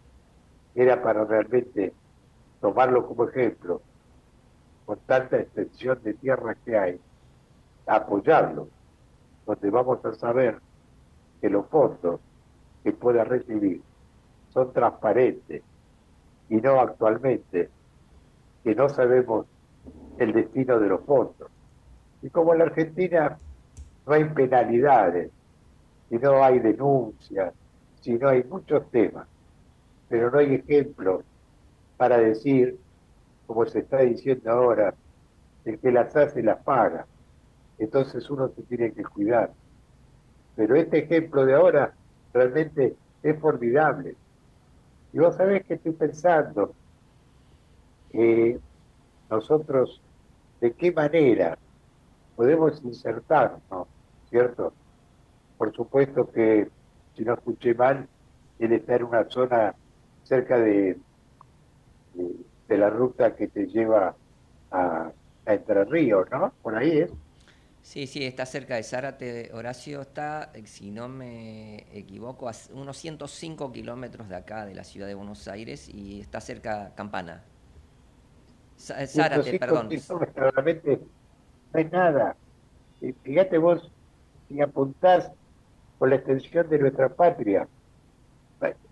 [0.76, 1.94] era para realmente
[2.62, 3.82] tomarlo como ejemplo,
[4.86, 7.00] con tanta extensión de tierra que hay,
[7.88, 8.68] apoyarlo,
[9.46, 10.60] donde vamos a saber
[11.42, 12.20] que los fondos
[12.84, 13.82] que pueda recibir
[14.54, 15.64] son transparentes
[16.50, 17.70] y no actualmente,
[18.70, 19.48] que no sabemos
[20.20, 21.50] el destino de los fondos.
[22.22, 23.40] Y como en la Argentina
[24.06, 25.32] no hay penalidades,
[26.12, 27.54] y no hay denuncias,
[28.02, 29.28] si no hay muchos temas,
[30.08, 31.24] pero no hay ejemplos
[31.98, 32.78] para decir,
[33.48, 34.94] como se está diciendo ahora,
[35.66, 37.08] el que las hace las paga.
[37.80, 39.52] Entonces uno se tiene que cuidar.
[40.56, 41.94] Pero este ejemplo de ahora
[42.34, 44.16] realmente es formidable.
[45.14, 46.74] Y vos sabés que estoy pensando,
[48.14, 48.60] eh,
[49.30, 50.02] nosotros
[50.62, 51.58] de qué manera
[52.36, 53.88] podemos insertarnos,
[54.30, 54.74] ¿cierto?
[55.58, 56.70] Por supuesto que,
[57.16, 58.08] si no escuché mal,
[58.60, 59.76] él está en una zona
[60.24, 60.98] cerca de,
[62.14, 64.16] de, la ruta que te lleva
[64.72, 65.12] a,
[65.46, 66.54] a Entre Ríos, ¿no?
[66.62, 67.12] Por ahí es.
[67.82, 69.52] Sí, sí, está cerca de Zárate.
[69.54, 74.84] Horacio está, eh, si no me equivoco, a unos 105 kilómetros de acá, de la
[74.84, 77.44] ciudad de Buenos Aires, y está cerca Campana.
[78.80, 79.90] Zárate, perdón.
[80.36, 81.00] Realmente
[81.74, 82.36] no hay nada.
[83.24, 83.92] Fíjate vos,
[84.48, 85.32] si apuntás
[85.98, 87.68] por la extensión de nuestra patria,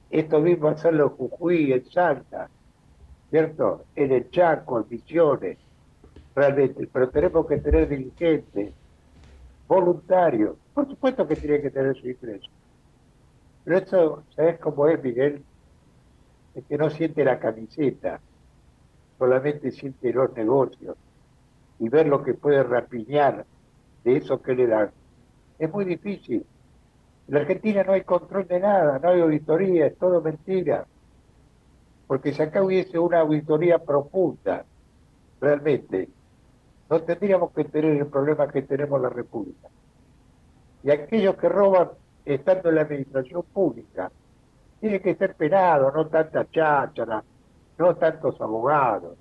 [0.09, 2.49] esto mismo hacerlo en Jujuy, en Salta,
[3.29, 3.85] ¿cierto?
[3.95, 5.57] En el Chaco, en Misiones,
[6.35, 8.73] realmente, pero tenemos que tener dirigentes
[9.67, 12.49] voluntario, por supuesto que tiene que tener su ingreso.
[13.65, 15.43] Pero eso, ¿sabes cómo es, Miguel?
[16.55, 18.21] Es que no siente la camiseta,
[19.17, 20.95] solamente siente los negocios
[21.79, 23.45] y ver lo que puede rapiñar
[24.03, 24.91] de eso que le dan.
[25.59, 26.45] Es muy difícil.
[27.27, 30.85] En la Argentina no hay control de nada, no hay auditoría, es todo mentira.
[32.07, 34.65] Porque si acá hubiese una auditoría profunda,
[35.41, 36.07] realmente,
[36.89, 39.67] no tendríamos que tener el problema que tenemos en la República.
[40.83, 41.89] Y aquellos que roban
[42.23, 44.09] estando en la administración pública
[44.79, 47.23] tienen que ser penados, no tanta cháchara,
[47.77, 49.17] no tantos abogados,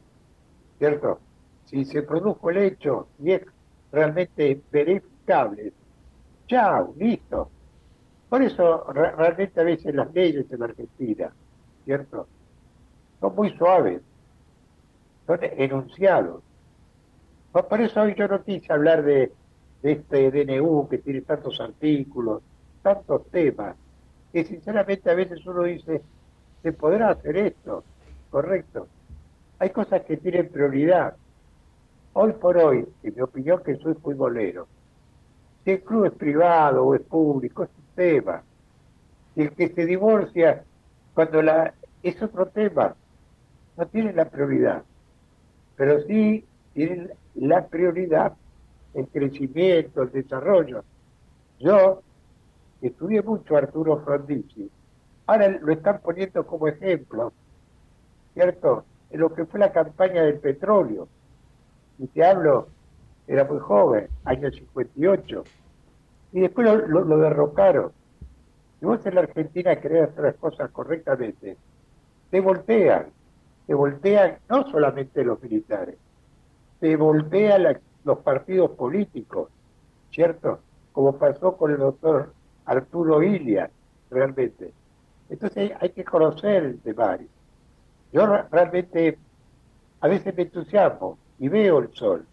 [0.78, 1.20] ¿cierto?
[1.66, 3.42] Si se produjo el hecho y es
[3.92, 5.72] realmente verificable,
[6.46, 7.50] chao, listo.
[8.28, 11.32] Por eso realmente a veces las leyes en Argentina,
[11.84, 12.26] ¿cierto?
[13.20, 14.02] Son muy suaves,
[15.26, 16.42] son enunciados.
[17.52, 19.32] Por eso hoy yo no quise hablar de,
[19.82, 22.42] este DNU que tiene tantos artículos,
[22.82, 23.76] tantos temas,
[24.32, 26.02] que sinceramente a veces uno dice,
[26.62, 27.84] ¿se podrá hacer esto?
[28.36, 28.86] Correcto.
[29.58, 31.16] Hay cosas que tienen prioridad.
[32.12, 34.68] Hoy por hoy, en mi opinión, que soy futbolero,
[35.64, 38.42] si el club es privado o es público, es un tema.
[39.34, 40.64] Si el que se divorcia
[41.14, 41.72] cuando la
[42.02, 42.94] es otro tema,
[43.78, 44.82] no tiene la prioridad.
[45.76, 46.44] Pero sí
[46.74, 48.34] tienen la prioridad
[48.92, 50.84] el crecimiento, el desarrollo.
[51.58, 52.02] Yo
[52.82, 54.70] estudié mucho a Arturo Frondizi,
[55.24, 57.32] ahora lo están poniendo como ejemplo,
[58.36, 58.84] ¿cierto?
[59.08, 61.08] En lo que fue la campaña del petróleo.
[61.98, 62.68] Y te hablo,
[63.26, 65.42] era muy joven, año 58,
[66.32, 67.92] y después lo, lo, derrocaron.
[68.78, 71.56] Si vos en la Argentina querés hacer las cosas correctamente,
[72.30, 73.06] te voltean,
[73.66, 75.96] te voltean no solamente los militares,
[76.78, 79.48] se voltea los partidos políticos,
[80.12, 80.58] ¿cierto?
[80.92, 82.34] Como pasó con el doctor
[82.66, 83.70] Arturo Ilia,
[84.10, 84.74] realmente.
[85.30, 87.16] Entonces hay, que conocer el tema.
[88.12, 89.18] Yo realmente
[90.00, 92.26] a veces me entusiasmo y veo el sol,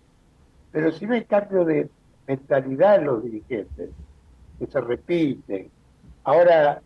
[0.72, 1.90] pero si no hay cambio de
[2.28, 3.90] mentalidad en los dirigentes,
[4.60, 5.72] que se repiten,
[6.24, 6.82] ahora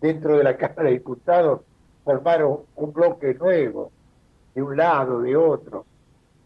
[0.00, 1.60] dentro de la Cámara de Diputados
[2.04, 3.92] formaron un bloque nuevo,
[4.54, 5.86] de un lado, de otro,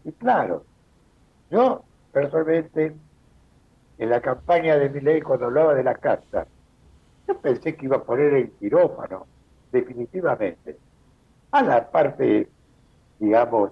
[0.03, 0.65] y claro,
[1.49, 2.95] yo personalmente,
[3.97, 6.47] en la campaña de mi ley, cuando hablaba de la casa,
[7.27, 9.27] yo pensé que iba a poner el quirófano,
[9.71, 10.79] definitivamente,
[11.51, 12.47] a la parte,
[13.19, 13.71] digamos,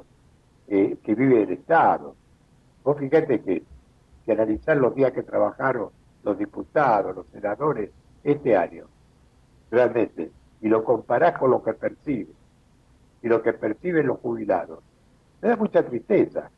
[0.68, 2.16] eh, que vive el Estado.
[2.84, 3.64] Vos fíjate que,
[4.26, 5.90] que analizar los días que trabajaron
[6.26, 7.92] los diputados, los senadores,
[8.24, 8.88] este año,
[9.70, 12.34] realmente, y lo comparás con lo que perciben,
[13.22, 14.80] y lo que perciben los jubilados,
[15.42, 16.50] me da mucha tristeza.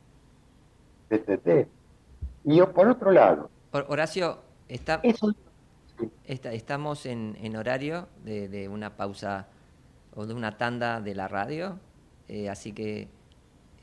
[1.10, 1.68] ¿Entendés?
[2.44, 3.50] Y yo, por otro lado.
[3.72, 5.02] Horacio, está,
[6.24, 9.48] estamos en, horario de, una pausa
[10.18, 11.78] o de una tanda de la radio,
[12.26, 13.06] eh, así que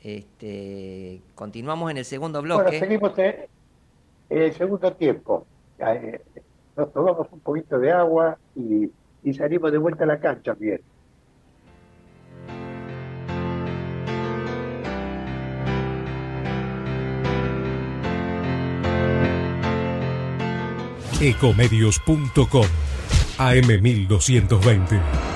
[0.02, 2.64] este, continuamos en el segundo bloque.
[2.64, 3.36] Bueno, seguimos en,
[4.28, 5.46] el segundo tiempo.
[5.78, 6.20] Eh,
[6.76, 8.90] nos tomamos un poquito de agua y,
[9.24, 10.82] y salimos de vuelta a la cancha bien.
[21.18, 22.66] Ecomedios.com
[23.38, 25.35] AM1220.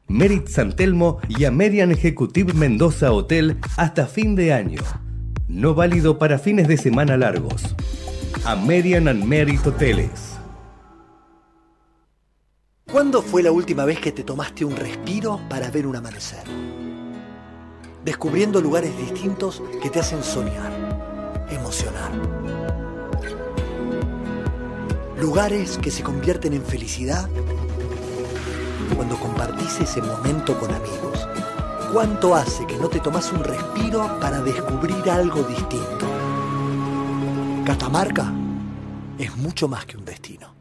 [0.11, 4.81] Merit San Telmo y Amerian Executive Mendoza Hotel hasta fin de año.
[5.47, 7.75] No válido para fines de semana largos.
[8.45, 10.37] Amerian and Merit Hoteles.
[12.91, 16.43] ¿Cuándo fue la última vez que te tomaste un respiro para ver un amanecer?
[18.03, 22.11] descubriendo lugares distintos que te hacen soñar, emocionar.
[25.19, 27.29] Lugares que se convierten en felicidad
[28.95, 31.27] cuando compartís ese momento con amigos.
[31.91, 36.07] ¿Cuánto hace que no te tomas un respiro para descubrir algo distinto?
[37.65, 38.33] Catamarca
[39.17, 40.55] es mucho más que un destino.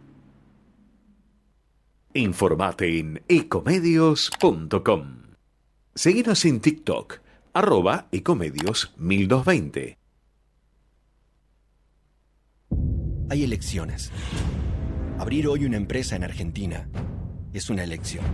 [2.15, 5.21] Informate en ecomedios.com.
[5.95, 7.21] Seguinos en TikTok
[7.53, 9.97] arroba ecomedios 1220.
[13.31, 14.11] Hay elecciones.
[15.19, 16.89] Abrir hoy una empresa en Argentina
[17.53, 18.25] es una elección.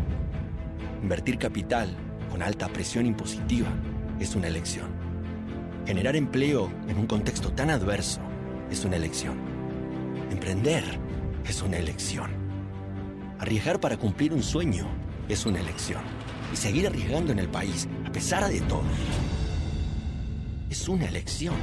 [1.03, 1.97] Invertir capital
[2.31, 3.69] con alta presión impositiva
[4.21, 4.89] es una elección.
[5.87, 8.21] Generar empleo en un contexto tan adverso
[8.71, 9.37] es una elección.
[10.31, 10.85] Emprender
[11.49, 12.31] es una elección.
[13.39, 14.87] Arriesgar para cumplir un sueño
[15.29, 16.03] es una elección.
[16.53, 18.85] Y seguir arriesgando en el país, a pesar de todo,
[20.71, 21.55] es una elección.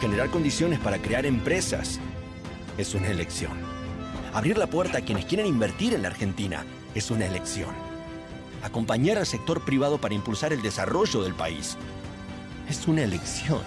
[0.00, 2.00] Generar condiciones para crear empresas
[2.78, 3.69] es una elección.
[4.32, 6.64] Abrir la puerta a quienes quieren invertir en la Argentina
[6.94, 7.74] es una elección.
[8.62, 11.76] Acompañar al sector privado para impulsar el desarrollo del país
[12.68, 13.62] es una elección.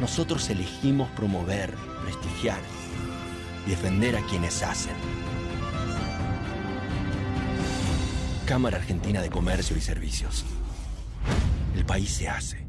[0.00, 2.58] Nosotros elegimos promover, prestigiar
[3.66, 4.94] defender a quienes hacen.
[8.46, 10.44] Cámara Argentina de Comercio y Servicios.
[11.74, 12.65] El país se hace.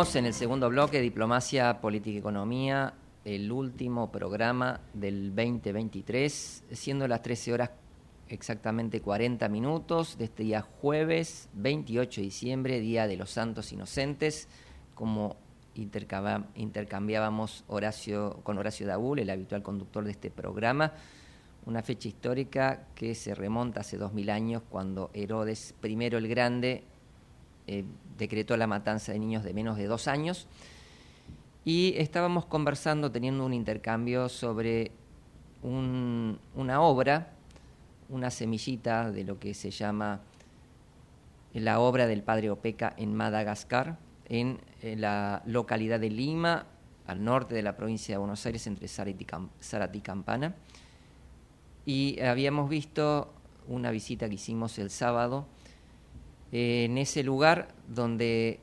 [0.00, 7.20] en el segundo bloque, Diplomacia, Política y Economía, el último programa del 2023, siendo las
[7.20, 7.70] 13 horas
[8.26, 14.48] exactamente 40 minutos de este día jueves 28 de diciembre, Día de los Santos Inocentes,
[14.94, 15.36] como
[15.74, 20.94] intercambiábamos Horacio, con Horacio Daúl, el habitual conductor de este programa,
[21.66, 26.84] una fecha histórica que se remonta hace 2000 años cuando Herodes I el Grande
[27.72, 27.84] eh,
[28.18, 30.48] decretó la matanza de niños de menos de dos años
[31.64, 34.90] y estábamos conversando, teniendo un intercambio sobre
[35.62, 37.32] una obra,
[38.08, 40.20] una semillita de lo que se llama
[41.54, 43.98] la obra del padre Opeca en Madagascar,
[44.28, 46.66] en, la localidad de Lima,
[47.06, 50.56] al norte de la provincia de Buenos Aires, entre Zárate y Campana.
[51.86, 53.32] Y habíamos visto
[53.68, 55.46] una visita que hicimos el sábado
[56.52, 58.60] en ese lugar donde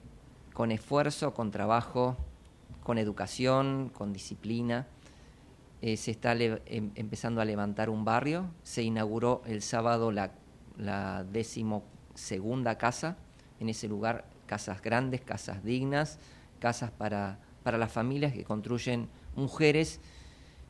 [0.53, 2.17] con esfuerzo, con trabajo,
[2.83, 4.87] con educación, con disciplina,
[5.81, 8.49] eh, se está em, empezando a levantar un barrio.
[8.63, 10.31] Se inauguró el sábado la,
[10.77, 11.25] la
[12.15, 13.17] segunda casa
[13.59, 16.19] en ese lugar, casas grandes, casas dignas,
[16.59, 19.99] casas para, para las familias que construyen mujeres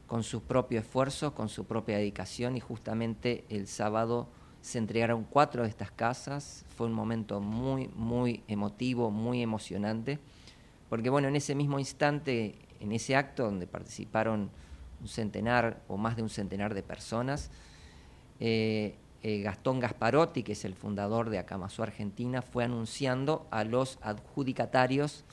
[0.07, 4.29] con su propio esfuerzo, con su propia dedicación y justamente el sábado
[4.67, 10.19] se entregaron cuatro de estas casas, fue un momento muy, muy emotivo, muy emocionante,
[10.89, 14.49] porque bueno, en ese mismo instante, en ese acto donde participaron
[14.99, 17.49] un centenar o más de un centenar de personas,
[18.41, 23.99] eh, eh, Gastón Gasparotti, que es el fundador de Acamazú Argentina, fue anunciando a los
[24.01, 25.23] adjudicatarios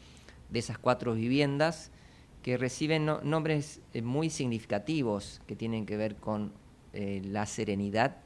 [0.48, 1.90] de esas cuatro viviendas
[2.40, 6.52] que reciben nombres eh, muy significativos que tienen que ver con
[6.92, 8.23] la serenidad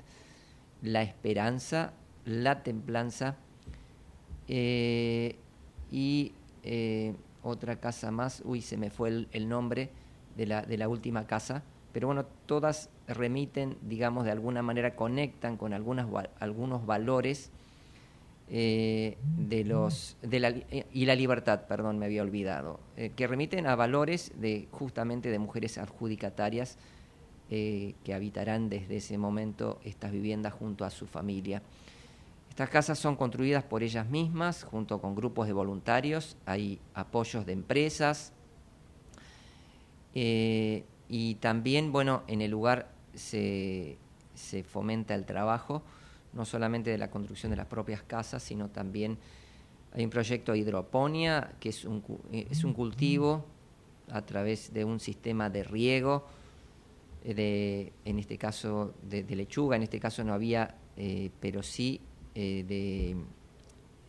[0.83, 1.93] la esperanza,
[2.25, 3.37] la templanza
[4.49, 5.37] eh,
[5.91, 9.91] y eh, otra casa más, uy, se me fue el, nombre
[10.37, 11.63] de la, de la, última casa,
[11.93, 16.07] pero bueno, todas remiten, digamos, de alguna manera conectan con algunas,
[16.41, 17.51] algunos valores
[18.51, 20.55] eh, de los de la,
[20.93, 22.81] y la libertad, perdón, me había olvidado,
[23.17, 26.79] que remiten a valores de justamente de mujeres adjudicatarias
[27.51, 31.63] eh, que habitarán desde ese momento estas viviendas junto a su familia.
[32.51, 37.53] Estas casas son construidas por ellas mismas, junto con grupos de voluntarios, hay apoyos de
[37.53, 38.33] empresas
[40.15, 43.97] y también, bueno, en el lugar se,
[44.35, 45.85] se fomenta el trabajo
[46.33, 49.19] no solamente de la construcción de las propias casas, sino también
[49.93, 53.45] hay un proyecto de hidroponía, que es un, es un cultivo
[54.11, 56.38] a través de un sistema de riego, eh,
[57.35, 62.01] de, en este caso de, lechuga, en este caso no había, eh, pero sí
[62.35, 63.17] eh, de,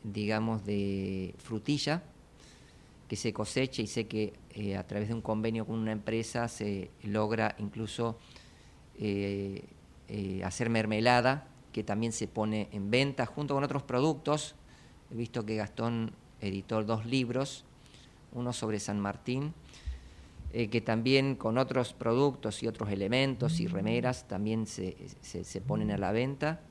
[0.04, 2.04] digamos, de frutilla,
[3.08, 4.34] que se cosecha y sé que
[4.78, 8.20] a través de un convenio con una empresa se logra incluso
[10.44, 14.56] hacer mermelada que también se pone en venta junto con otros productos.
[15.12, 16.12] He visto que Gastón
[16.42, 17.66] editó dos libros,
[18.34, 19.54] uno sobre San Martín,
[20.52, 25.92] eh, que también con otros productos y otros elementos y remeras también se, se, ponen
[25.92, 26.62] a la venta,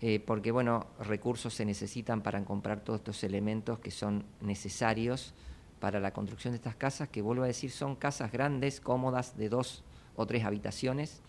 [0.00, 5.34] eh, porque bueno, recursos se necesitan para comprar todos estos elementos que son necesarios
[5.80, 9.50] para la construcción de estas casas, que vuelvo a decir son casas grandes, cómodas, de
[9.50, 9.84] dos
[10.16, 11.20] o tres habitaciones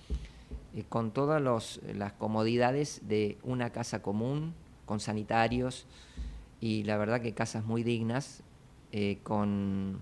[0.73, 1.41] eh, con todas
[1.93, 4.53] las comodidades de una casa común,
[4.85, 5.87] con sanitarios
[6.61, 8.43] y la verdad que casas muy dignas,
[9.23, 9.99] con,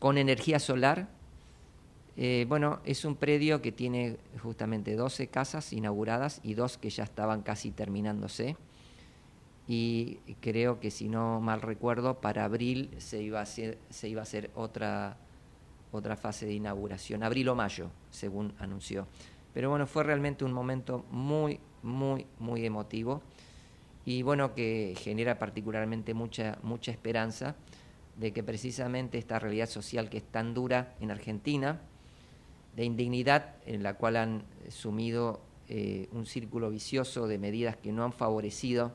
[0.00, 1.08] con, energía solar.
[2.16, 7.04] Eh, bueno, es un predio que tiene justamente 12 casas inauguradas y dos que ya
[7.04, 8.56] estaban casi terminándose.
[9.68, 15.16] Y creo que si no mal recuerdo, para abril se iba a hacer, otra,
[15.92, 19.06] otra fase de inauguración, abril o mayo, según anunció.
[19.54, 23.22] Pero bueno, fue realmente un momento muy, muy, muy emotivo
[24.04, 27.54] y bueno, que genera particularmente mucha, mucha esperanza
[28.20, 31.80] de que precisamente esta realidad social que es tan dura en Argentina,
[32.76, 38.04] de indignidad en la cual han sumido eh, un círculo vicioso de medidas que no
[38.04, 38.92] han favorecido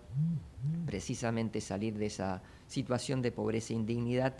[0.86, 4.36] precisamente salir de esa situación de pobreza e indignidad,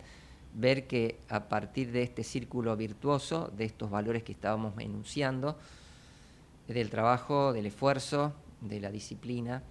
[0.54, 5.58] ver que a partir de este círculo virtuoso, de estos valores que estábamos enunciando,
[6.68, 9.62] del trabajo, del esfuerzo, de la disciplina,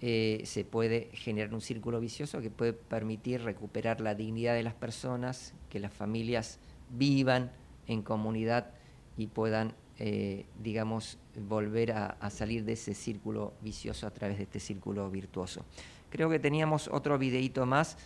[0.00, 4.74] eh, se puede generar un círculo vicioso que puede permitir recuperar la dignidad de las
[4.74, 6.58] personas, que las familias
[6.90, 7.50] vivan
[7.86, 8.70] en comunidad
[9.16, 14.60] y puedan, eh, digamos, volver a, salir de ese círculo vicioso a través de este
[14.60, 15.64] círculo virtuoso.
[16.10, 17.96] Creo que teníamos otro videito más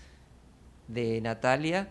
[0.87, 1.89] de Natalia.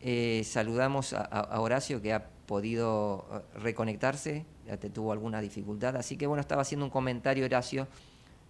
[0.00, 5.96] Eh, saludamos a Horacio que ha podido reconectarse ya te tuvo alguna dificultad.
[5.96, 7.88] Así que bueno, estaba haciendo un comentario, Horacio,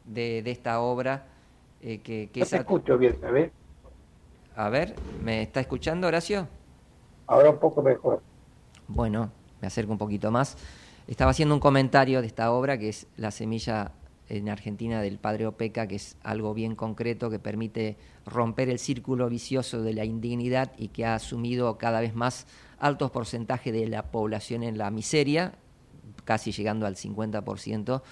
[0.05, 1.27] de, de esta obra.
[1.81, 3.51] Eh, que, que te escucho bien, ¿sabes?
[4.55, 6.47] A ver, ¿me está escuchando, Horacio?
[7.27, 8.23] Ahora un poco mejor.
[8.87, 10.57] Bueno, me acerco un poquito más.
[11.07, 13.93] Estaba haciendo un comentario de esta obra, que es La semilla
[14.29, 19.29] en Argentina del padre Opeca, que es algo bien concreto que permite romper el círculo
[19.29, 22.47] vicioso de la indignidad y que ha asumido cada vez más
[22.79, 25.55] altos porcentajes de la población en la miseria,
[26.25, 28.03] casi llegando al 50%,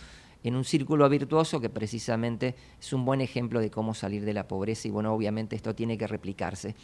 [0.43, 4.49] en un círculo virtuoso que precisamente es un buen ejemplo de cómo salir de la
[4.49, 6.75] pobreza y bueno, obviamente esto tiene que replicarse.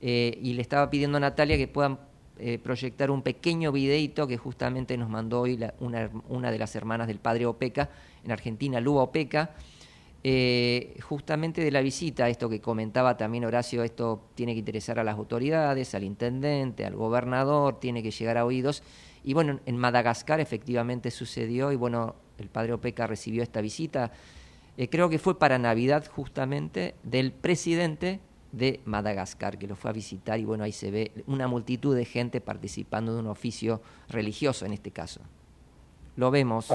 [0.00, 1.98] Eh, y le estaba pidiendo a Natalia que puedan
[2.38, 7.06] eh, proyectar un pequeño videito que justamente nos mandó hoy una, una, de las hermanas
[7.06, 7.90] del padre Opeca
[8.24, 9.54] en Argentina, Lu Opeca,
[10.24, 15.04] eh, justamente de la visita, esto que comentaba también Horacio, esto tiene que interesar a
[15.04, 18.82] las autoridades, al intendente, al gobernador, tiene que llegar a oídos
[19.22, 24.12] y bueno, en Madagascar efectivamente sucedió y bueno, el padre Opeca recibió esta visita,
[24.76, 28.20] eh, creo que fue para Navidad justamente, del presidente
[28.52, 32.04] de Madagascar, que lo fue a visitar y bueno, ahí se ve una multitud de
[32.04, 35.20] gente participando de un oficio religioso en este caso.
[36.16, 36.68] Lo vemos.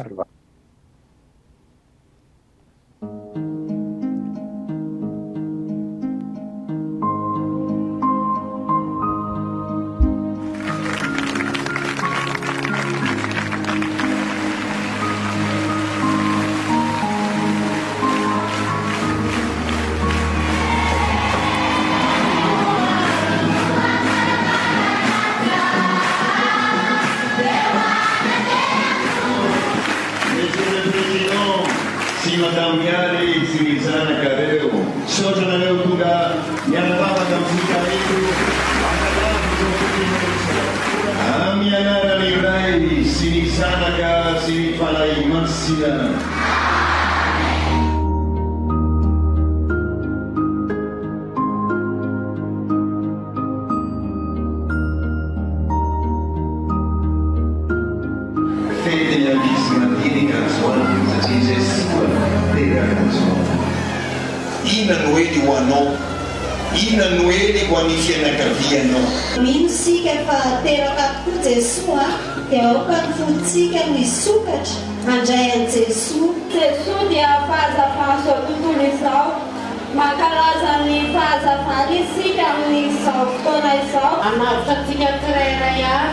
[81.80, 84.14] ary isika amin'n'izao fotoana izao.
[84.28, 86.08] Anavitra antsika tsirairay ay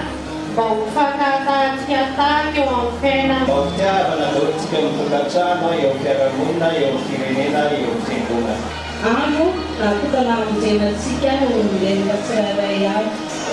[0.53, 3.47] mba ho fankatahntsika taky eo amin'ny fiainana.
[3.49, 8.67] Maotiavana loatsika mivokatrano eo fiaramonina eo ami'ny firenena eo amin'ny fiangonana.
[9.11, 9.47] Ano
[9.81, 13.07] natokana aminjenatsika ny olombelona tsirairay ay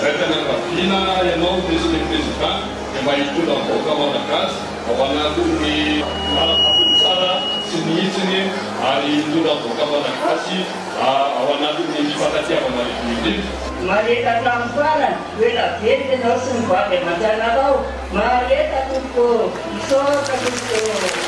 [0.04, 2.58] raikanafafiana ianao misy le président
[2.92, 4.56] dia mba hitondra voaka madagazy
[4.88, 6.02] ao anatin'ny
[6.98, 7.32] tsara
[7.68, 8.40] sy ny hitsiny
[8.90, 10.58] ary tonavoaka malagasy
[11.00, 13.48] ao ah, anatin'ny fifankatiavana rekomitety
[13.88, 17.76] mareta tamin'ny farany hoe lavelika anao sy mivavy aman-janakao
[18.16, 21.23] mareta tompoko isoka tompoko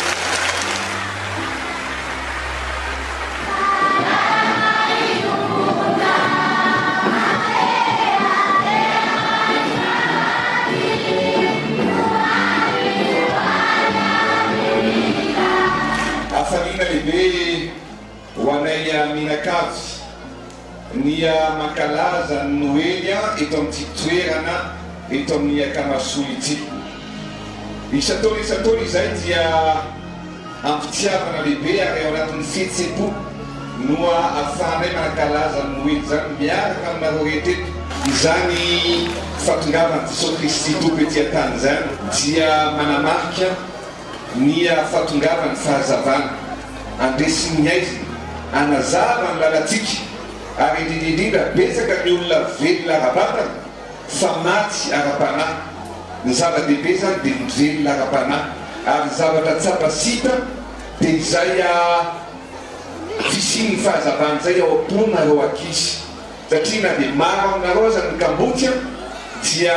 [21.16, 24.76] dia mankalaza ny noely a eto amin'ity toerana
[25.08, 26.60] eto amin'ny akamasoa ity.
[27.92, 29.40] Isataona isataona izay dia
[30.60, 33.08] ampitiavana lehibe ary ao anatin'ny fihetse-po
[33.88, 36.02] noa afahanay manakalaza ny noely.
[36.04, 37.68] Zany miaraka aminareo rehetreto
[38.12, 39.08] izany
[39.40, 43.56] fatongavany jesosy kristy tompo etỳ an-tany zany dia manamarika
[44.36, 46.28] ny fatongavany fahazavana
[47.00, 48.04] andresin'ny aizina
[48.52, 50.05] anazava ny lalatsika.
[50.59, 53.54] ary indrindrindrindra betsaka ny olona velona ara-batana
[54.09, 55.57] fa maty ara-panahy.
[56.24, 58.46] Ny zava-dehibe zany dia mivelona ara-panahy
[58.86, 60.34] ary zavatra tsapasita
[61.00, 62.22] dia izay ah,
[63.30, 65.42] fisiny fahazavany zay ao am-ponareo
[66.50, 68.70] satria na dia maro aminareo aza ny kambotsya
[69.42, 69.74] dia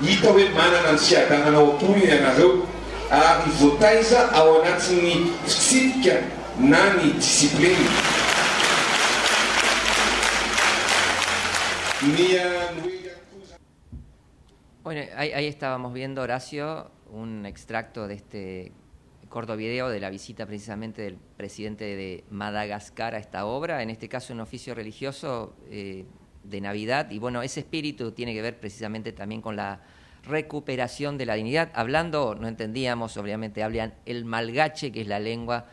[0.00, 2.62] hita hoe manana ny fiadananao am-pony ianareo
[3.10, 6.22] ary voataiza ao anatin'ny fitsipika
[6.58, 8.13] na ny discipline
[14.82, 18.72] Bueno, ahí, estábamos viendo, Horacio, un extracto de este
[19.30, 24.10] corto video de la visita precisamente del presidente de Madagascar a esta obra, en este
[24.10, 26.04] caso un oficio religioso eh,
[26.42, 29.80] de Navidad, y bueno, ese espíritu tiene que ver precisamente también con la
[30.24, 31.70] recuperación de la dignidad.
[31.74, 35.66] Hablando, no entendíamos, obviamente hablan el malgache, que es la lengua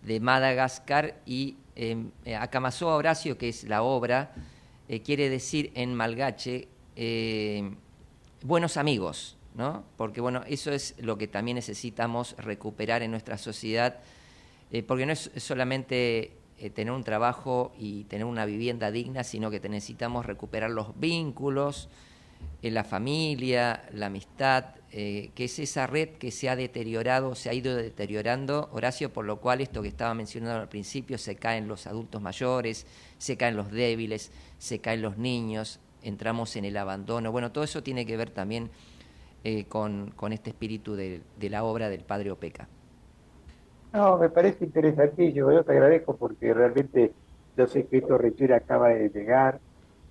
[0.00, 2.06] de Madagascar, y eh,
[2.38, 4.32] Acamazoa Horacio, que es la obra,
[4.88, 7.74] eh, quiere decir en malgache eh,
[8.42, 9.84] buenos amigos, ¿no?
[9.96, 14.00] Porque bueno, eso es lo que también necesitamos recuperar en nuestra sociedad,
[14.70, 19.50] eh, porque no es solamente eh, tener un trabajo y tener una vivienda digna, sino
[19.50, 21.88] que necesitamos recuperar los vínculos,
[22.62, 27.50] en la familia, la amistad, eh, que es esa red que se ha deteriorado, se
[27.50, 31.68] ha ido deteriorando, Horacio, por lo cual esto que estaba mencionando al principio, se caen
[31.68, 32.86] los adultos mayores,
[33.18, 37.32] se caen los débiles, se caen los niños, entramos en el abandono.
[37.32, 38.70] Bueno, todo eso tiene que ver también
[39.42, 42.68] eh, con, con, este espíritu de, de, la obra del Padre Opeca.
[43.92, 47.12] No, me parece interesantísimo, yo te agradezco porque realmente
[47.56, 49.60] que esto recién acaba de llegar,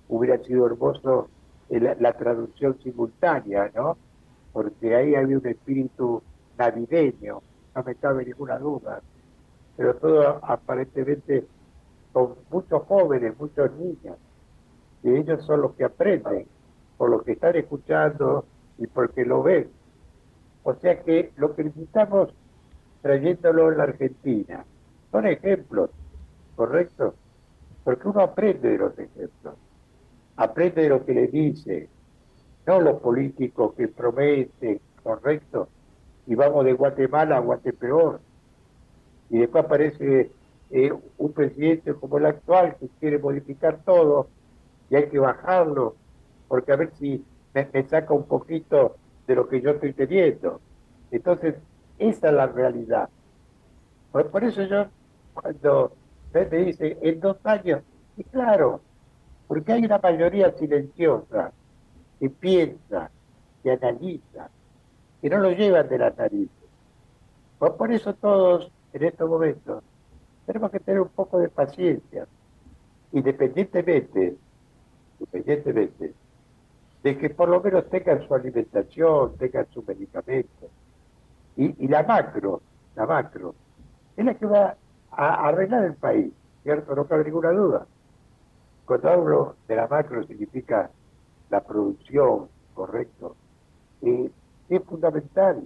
[0.08, 1.28] hubiera sido hermoso
[1.68, 3.96] la, la, traducción simultánea, ¿no?
[4.52, 6.22] Porque ahí había un espíritu
[6.58, 7.40] navideño,
[7.74, 9.00] no me cabe ninguna duda,
[9.76, 11.46] pero todo aparentemente
[12.12, 14.16] con muchos jóvenes, muchos niños,
[15.02, 16.46] y ellos son los que aprenden
[16.96, 18.44] por lo que están escuchando
[18.78, 19.68] y porque lo ven.
[20.62, 22.30] O sea que lo que necesitamos
[23.02, 24.64] trayéndolo en la Argentina
[25.10, 25.90] son ejemplos,
[26.56, 27.14] ¿correcto?
[27.82, 29.54] Porque uno aprende de los ejemplos
[30.36, 31.88] aprende de lo que le dice,
[32.66, 35.68] no los políticos que prometen, correcto,
[36.26, 38.20] y vamos de Guatemala a Guatepeor,
[39.30, 40.30] y después aparece
[40.70, 44.28] eh, un presidente como el actual que quiere modificar todo,
[44.90, 45.94] y hay que bajarlo,
[46.48, 50.60] porque a ver si me, saca un poquito de lo que yo estoy teniendo.
[51.10, 51.54] Entonces,
[51.98, 53.08] esa es la realidad.
[54.12, 54.86] Por, por eso yo,
[55.32, 55.92] cuando
[56.32, 57.82] me dice, en dos años,
[58.16, 58.80] y claro,
[59.46, 61.52] porque hay una mayoría silenciosa
[62.18, 63.10] que piensa,
[63.62, 64.48] que analiza,
[65.20, 66.50] que no lo llevan de la nariz.
[67.58, 69.82] Por, por eso todos en estos momentos
[70.46, 72.26] tenemos que tener un poco de paciencia,
[73.12, 74.36] independientemente,
[75.18, 76.14] independientemente
[77.02, 80.70] de que por lo menos tengan su alimentación, tengan su medicamento.
[81.56, 82.62] Y la macro,
[82.96, 83.54] la macro,
[84.16, 84.76] es la que va
[85.10, 86.32] a arreglar el país.
[86.64, 86.96] ¿cierto?
[86.96, 87.86] No cabe ninguna duda.
[88.84, 90.90] Cuando hablo de la macro significa
[91.50, 93.36] la producción, correcto,
[94.02, 94.30] eh,
[94.68, 95.62] es fundamental.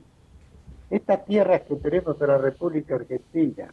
[0.90, 3.72] Estas tierras que tenemos en la República Argentina,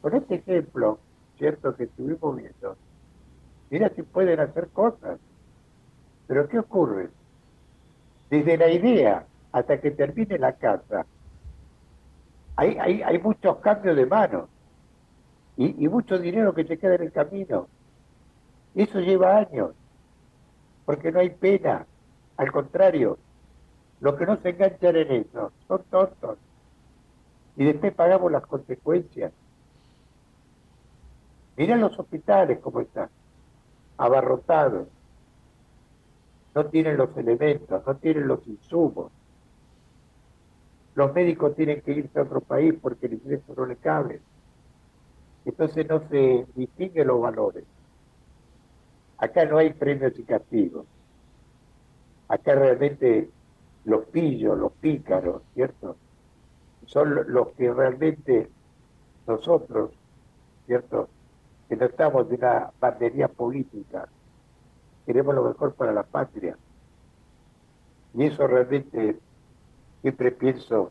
[0.00, 0.98] con este ejemplo,
[1.38, 2.76] ¿cierto?, que estuvimos viendo,
[3.70, 5.18] mira si pueden hacer cosas.
[6.26, 7.08] Pero ¿qué ocurre?
[8.30, 11.06] Desde la idea hasta que termine la casa,
[12.56, 14.48] hay, hay, hay muchos cambios de manos
[15.56, 17.68] y, y mucho dinero que se queda en el camino.
[18.74, 19.72] Eso lleva años,
[20.84, 21.86] porque no hay pena.
[22.36, 23.18] Al contrario,
[24.00, 26.38] los que no se enganchan en eso son tontos.
[27.56, 29.32] Y después pagamos las consecuencias.
[31.56, 33.08] Mira los hospitales cómo están,
[33.96, 34.88] abarrotados.
[36.54, 39.12] No tienen los elementos, no tienen los insumos.
[40.96, 44.20] Los médicos tienen que irse a otro país porque el ingreso no le cabe.
[45.44, 47.64] Entonces no se distinguen los valores.
[49.24, 50.84] Acá no hay premios y castigos.
[52.28, 53.30] Acá realmente
[53.86, 55.96] los pillos, los pícaros, ¿cierto?
[56.84, 58.50] Son los que realmente
[59.26, 59.92] nosotros,
[60.66, 61.08] ¿cierto?
[61.70, 64.06] Que no estamos de una bandería política,
[65.06, 66.58] queremos lo mejor para la patria.
[68.12, 69.18] Y eso realmente
[70.02, 70.90] siempre pienso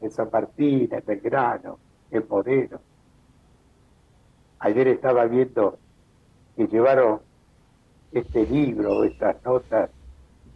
[0.00, 1.78] en San Martín, en Belgrano,
[2.10, 2.80] en Moreno.
[4.60, 5.78] Ayer estaba viendo
[6.56, 7.25] que llevaron
[8.18, 9.90] este libro, estas notas,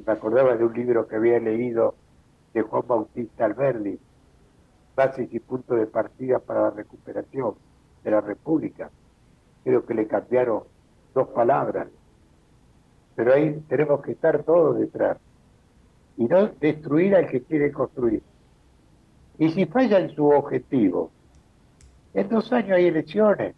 [0.07, 1.95] me acordaba de un libro que había leído
[2.55, 3.99] de Juan Bautista Alberdi,
[4.97, 7.55] Bases y puntos de partida para la recuperación
[8.03, 8.91] de la República.
[9.63, 10.63] Creo que le cambiaron
[11.15, 11.89] dos palabras,
[13.15, 15.19] pero ahí tenemos que estar todos detrás
[16.17, 18.23] y no destruir al que quiere construir.
[19.39, 21.11] Y si falla en su objetivo,
[22.15, 23.55] en dos años hay elecciones,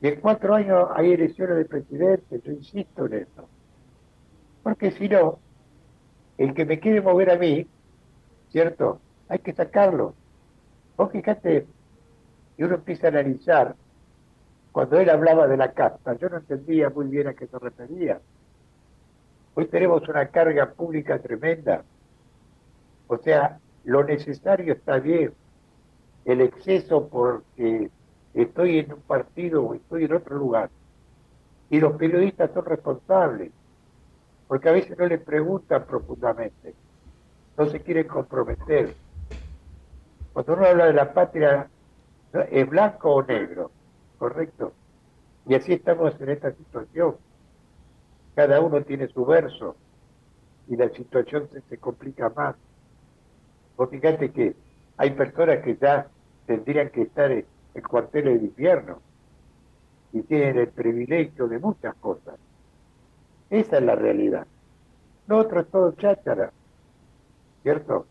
[0.00, 3.48] y en cuatro años hay elecciones de presidente, yo insisto en eso.
[4.62, 5.38] Porque si no,
[6.38, 7.66] el que me quiere mover a mí,
[8.50, 9.00] ¿cierto?
[9.28, 10.14] Hay que sacarlo.
[10.96, 11.66] Vos fíjate,
[12.58, 13.74] y uno empieza a analizar,
[14.72, 18.20] cuando él hablaba de la casta, yo no entendía muy bien a qué se refería.
[19.54, 21.82] Hoy tenemos una carga pública tremenda.
[23.06, 25.32] O sea, lo necesario está bien.
[26.26, 27.88] El exceso porque
[28.42, 30.70] estoy en un partido o estoy en otro lugar.
[31.70, 33.50] Y los periodistas son responsables,
[34.46, 36.74] porque a veces no le preguntan profundamente,
[37.56, 38.94] no se quieren comprometer.
[40.32, 41.68] Cuando uno habla de la patria,
[42.50, 43.70] ¿es blanco o negro?
[44.18, 44.72] ¿Correcto?
[45.46, 47.16] Y así estamos en esta situación.
[48.34, 49.76] Cada uno tiene su verso
[50.68, 52.54] y la situación se, complica más.
[53.76, 54.54] Vos fíjate que
[54.98, 56.08] hay personas que ya
[56.46, 57.46] tendrían que estar en,
[57.76, 59.00] el cuarteles de invierno
[60.12, 62.36] y tienen el privilegio de muchas cosas.
[63.50, 64.46] Esa es la realidad.
[65.26, 66.52] Lo otro es todo cháchara,
[67.62, 68.06] ¿cierto?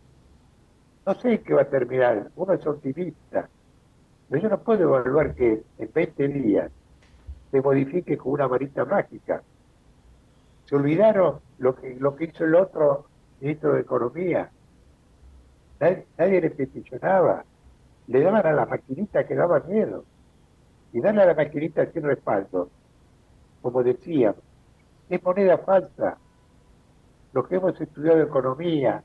[1.05, 3.49] No sé qué va a terminar, uno es optimista,
[4.29, 6.71] pero yo no puedo evaluar que en 20 días
[7.51, 9.41] se modifique con una varita mágica.
[10.65, 13.05] Se olvidaron lo que, lo que hizo el otro
[13.39, 14.49] ministro de Economía.
[15.79, 17.43] Nadie, nadie le peticionaba
[18.07, 20.05] le daban a la maquinita que daba miedo.
[20.93, 22.69] Y darle a la maquinita sin respaldo,
[23.61, 24.35] como decía,
[25.09, 26.17] es moneda falsa.
[27.33, 29.03] Los que hemos estudiado economía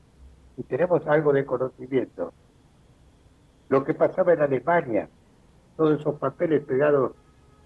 [0.57, 2.33] y tenemos algo de conocimiento,
[3.69, 5.09] lo que pasaba en Alemania,
[5.75, 7.13] todos esos papeles pegados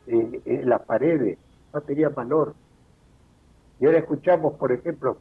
[0.08, 1.38] en las paredes,
[1.74, 2.56] no tenían valor.
[3.80, 5.18] Y ahora escuchamos, por ejemplo,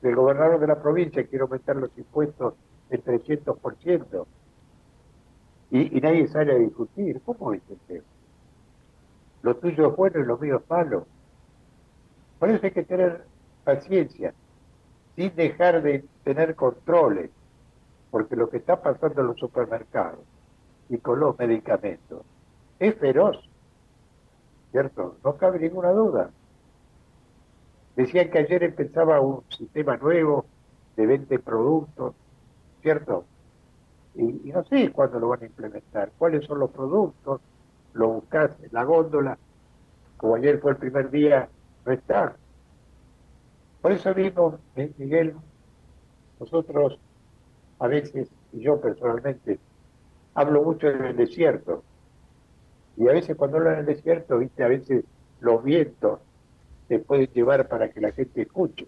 [0.00, 2.54] del gobernador de la provincia quiere aumentar los impuestos
[2.90, 4.26] el 300%
[5.72, 7.20] y, nadie sale a discutir.
[7.24, 8.04] ¿Cómo es el tema?
[9.40, 11.06] Lo tuyo es bueno y lo mío es malo.
[12.38, 13.24] Por eso hay que tener
[13.64, 14.34] paciencia,
[15.16, 17.30] sin dejar de tener controles,
[18.10, 20.20] porque lo que está pasando en los supermercados
[20.90, 22.22] y con los medicamentos
[22.78, 23.48] es feroz,
[24.72, 25.16] ¿cierto?
[25.24, 26.30] No cabe ninguna duda.
[27.96, 30.44] Decían que ayer empezaba un sistema nuevo
[30.96, 32.14] de 20 productos,
[32.82, 33.24] ¿cierto?
[34.14, 37.40] Y, no sé cuándo lo van a implementar, cuáles son los productos,
[37.94, 39.38] lo buscas la góndola,
[40.16, 41.48] como ayer fue el primer día,
[41.84, 42.36] no está.
[43.80, 44.58] Por eso mismo,
[44.98, 45.34] Miguel,
[46.38, 46.98] nosotros
[47.78, 49.58] a veces, y yo personalmente,
[50.34, 51.82] hablo mucho en el desierto.
[52.96, 55.04] Y a veces cuando hablo en el desierto, viste, a veces
[55.40, 56.20] los vientos
[56.86, 58.86] te pueden llevar para que la gente escuche.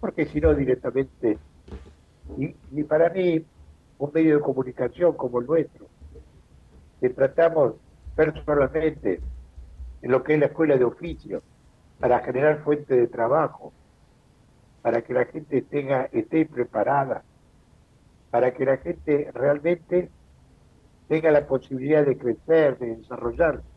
[0.00, 1.38] Porque si no, directamente,
[2.36, 3.44] y, y para mí,
[4.00, 5.86] un medio de comunicación como el nuestro,
[7.00, 7.74] que tratamos
[8.16, 9.20] personalmente
[10.00, 11.42] en lo que es la escuela de oficio,
[11.98, 13.74] para generar fuente de trabajo,
[14.80, 17.22] para que la gente tenga, esté preparada,
[18.30, 20.08] para que la gente realmente
[21.06, 23.68] tenga la posibilidad de crecer, de desarrollarse.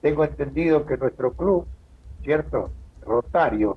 [0.00, 1.66] Tengo entendido que nuestro club,
[2.22, 2.70] ¿cierto?
[3.02, 3.76] Rotario,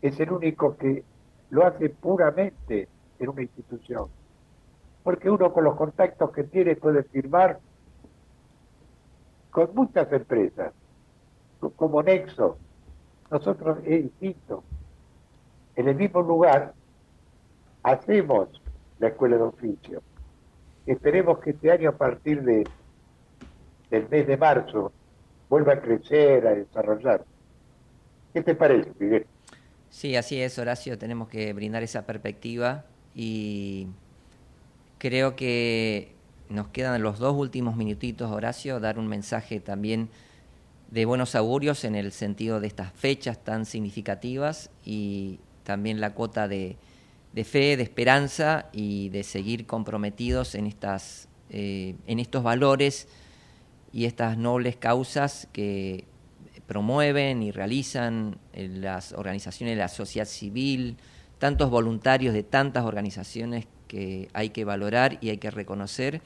[0.00, 1.04] es el único que
[1.50, 2.88] lo hace puramente
[3.18, 4.08] en una institución.
[5.06, 7.60] Porque uno con los contactos que tiene puede firmar
[9.52, 10.72] con muchas empresas,
[11.76, 12.58] como Nexo.
[13.30, 14.64] Nosotros es distinto.
[15.76, 16.74] En el mismo lugar
[17.84, 18.48] hacemos
[18.98, 20.02] la escuela de oficio.
[20.86, 22.66] Esperemos que este año a partir de,
[23.90, 24.90] del mes de marzo
[25.48, 27.24] vuelva a crecer, a desarrollar.
[28.34, 29.24] ¿Qué te parece, Miguel?
[29.88, 33.86] Sí, así es, Horacio, tenemos que brindar esa perspectiva y
[34.98, 36.14] creo que
[36.48, 40.08] nos quedan los dos últimos minutitos, Horacio, dar un mensaje también
[40.90, 46.46] de buenos augurios en el sentido de estas fechas tan significativas y también la cuota
[46.46, 46.76] de,
[47.44, 53.08] fe, de esperanza y de seguir comprometidos en, estas, eh, en estos valores
[53.92, 56.04] y estas nobles causas que
[56.66, 60.96] promueven y realizan las organizaciones de la sociedad civil,
[61.38, 66.22] tantos voluntarios de tantas organizaciones que hay que valorar y hay que reconocer.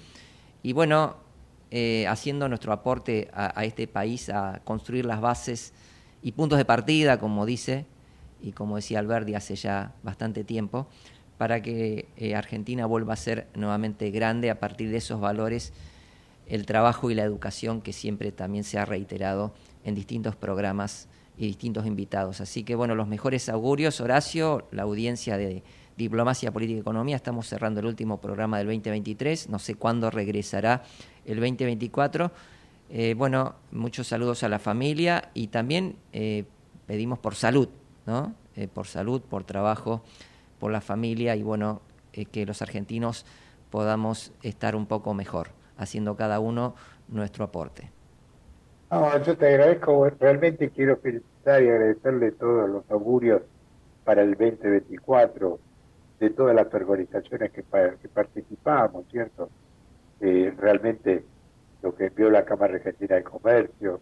[0.62, 1.16] Y bueno,
[1.70, 5.72] eh, haciendo nuestro aporte a, este país a construir las bases
[6.22, 7.86] y puntos de partida, como dice,
[8.42, 10.88] y como decía Alberti hace ya bastante tiempo,
[11.38, 15.72] para que eh, Argentina vuelva a ser nuevamente grande a partir de esos valores,
[16.48, 19.54] el trabajo y la educación que siempre también se ha reiterado
[19.84, 21.08] en distintos programas
[21.38, 22.40] y distintos invitados.
[22.40, 25.62] Así que bueno, los mejores augurios, Horacio, la audiencia de
[26.00, 30.82] Diplomacia, Política y Economía, estamos cerrando el último programa del 2023, no sé cuándo regresará
[31.26, 32.32] el 2024.
[32.88, 36.44] Eh, bueno, muchos saludos a la familia y también eh,
[36.86, 37.68] pedimos por salud,
[38.06, 38.34] ¿no?
[38.56, 40.02] Eh, por salud, por trabajo,
[40.58, 41.82] por la familia y bueno,
[42.12, 43.26] que los argentinos
[43.68, 46.74] podamos estar un poco mejor, haciendo cada uno
[47.08, 47.90] nuestro aporte.
[48.90, 53.42] No, yo te agradezco, realmente quiero felicitar y agradecerle todos los augurios
[54.04, 55.60] para el 2024
[56.20, 59.48] de todas las organizaciones que, que participamos, ¿cierto?
[60.20, 61.24] Eh, realmente
[61.82, 64.00] lo que envió la Cámara Argentina de Comercio,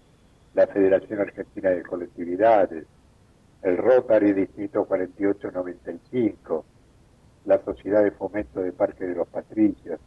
[0.54, 2.86] la Federación Argentina de Colectividades,
[3.62, 6.64] el Rotary Distrito 4895,
[7.44, 10.00] la Sociedad de Fomento de Parque de los Patricios,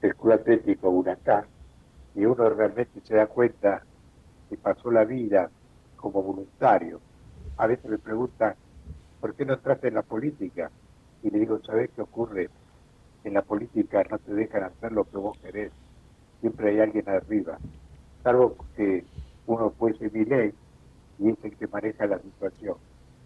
[0.00, 1.46] el Club Atlético Unacá,
[2.14, 3.82] y uno realmente se da cuenta
[4.48, 5.50] que pasó la vida
[5.96, 7.00] como voluntario.
[7.58, 8.54] A veces me preguntan,
[9.20, 10.70] ¿por qué no traten la política?
[11.28, 12.48] Y le digo, ¿sabes qué ocurre?
[13.22, 15.70] En la política no te dejan hacer lo que vos querés.
[16.40, 17.58] Siempre hay alguien arriba.
[18.22, 19.04] Salvo que
[19.46, 20.54] uno fuese mi ley
[21.18, 22.76] y es el que maneja la situación.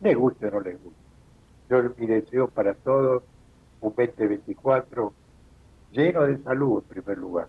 [0.01, 0.99] Le guste o no le guste.
[1.71, 3.23] Yo mi deseo para todos
[3.81, 5.13] un 2024
[5.93, 7.47] lleno de salud en primer lugar,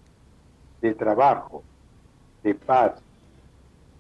[0.82, 1.64] de trabajo,
[2.44, 3.02] de paz,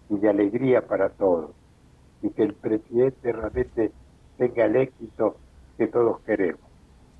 [0.07, 1.49] y de alegría para todos.
[2.21, 3.91] Y que el presidente realmente
[4.37, 5.37] tenga el éxito
[5.77, 6.61] que todos queremos.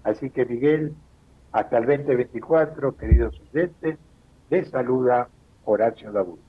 [0.04, 0.94] Así que Miguel,
[1.52, 3.98] hasta el 2024, queridos oyentes,
[4.50, 5.30] les saluda
[5.66, 6.40] Horacio Dabur.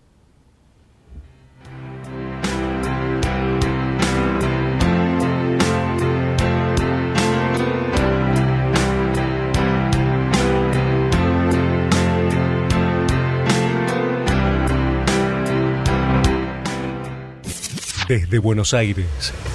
[18.06, 19.32] Desde Buenos Aires,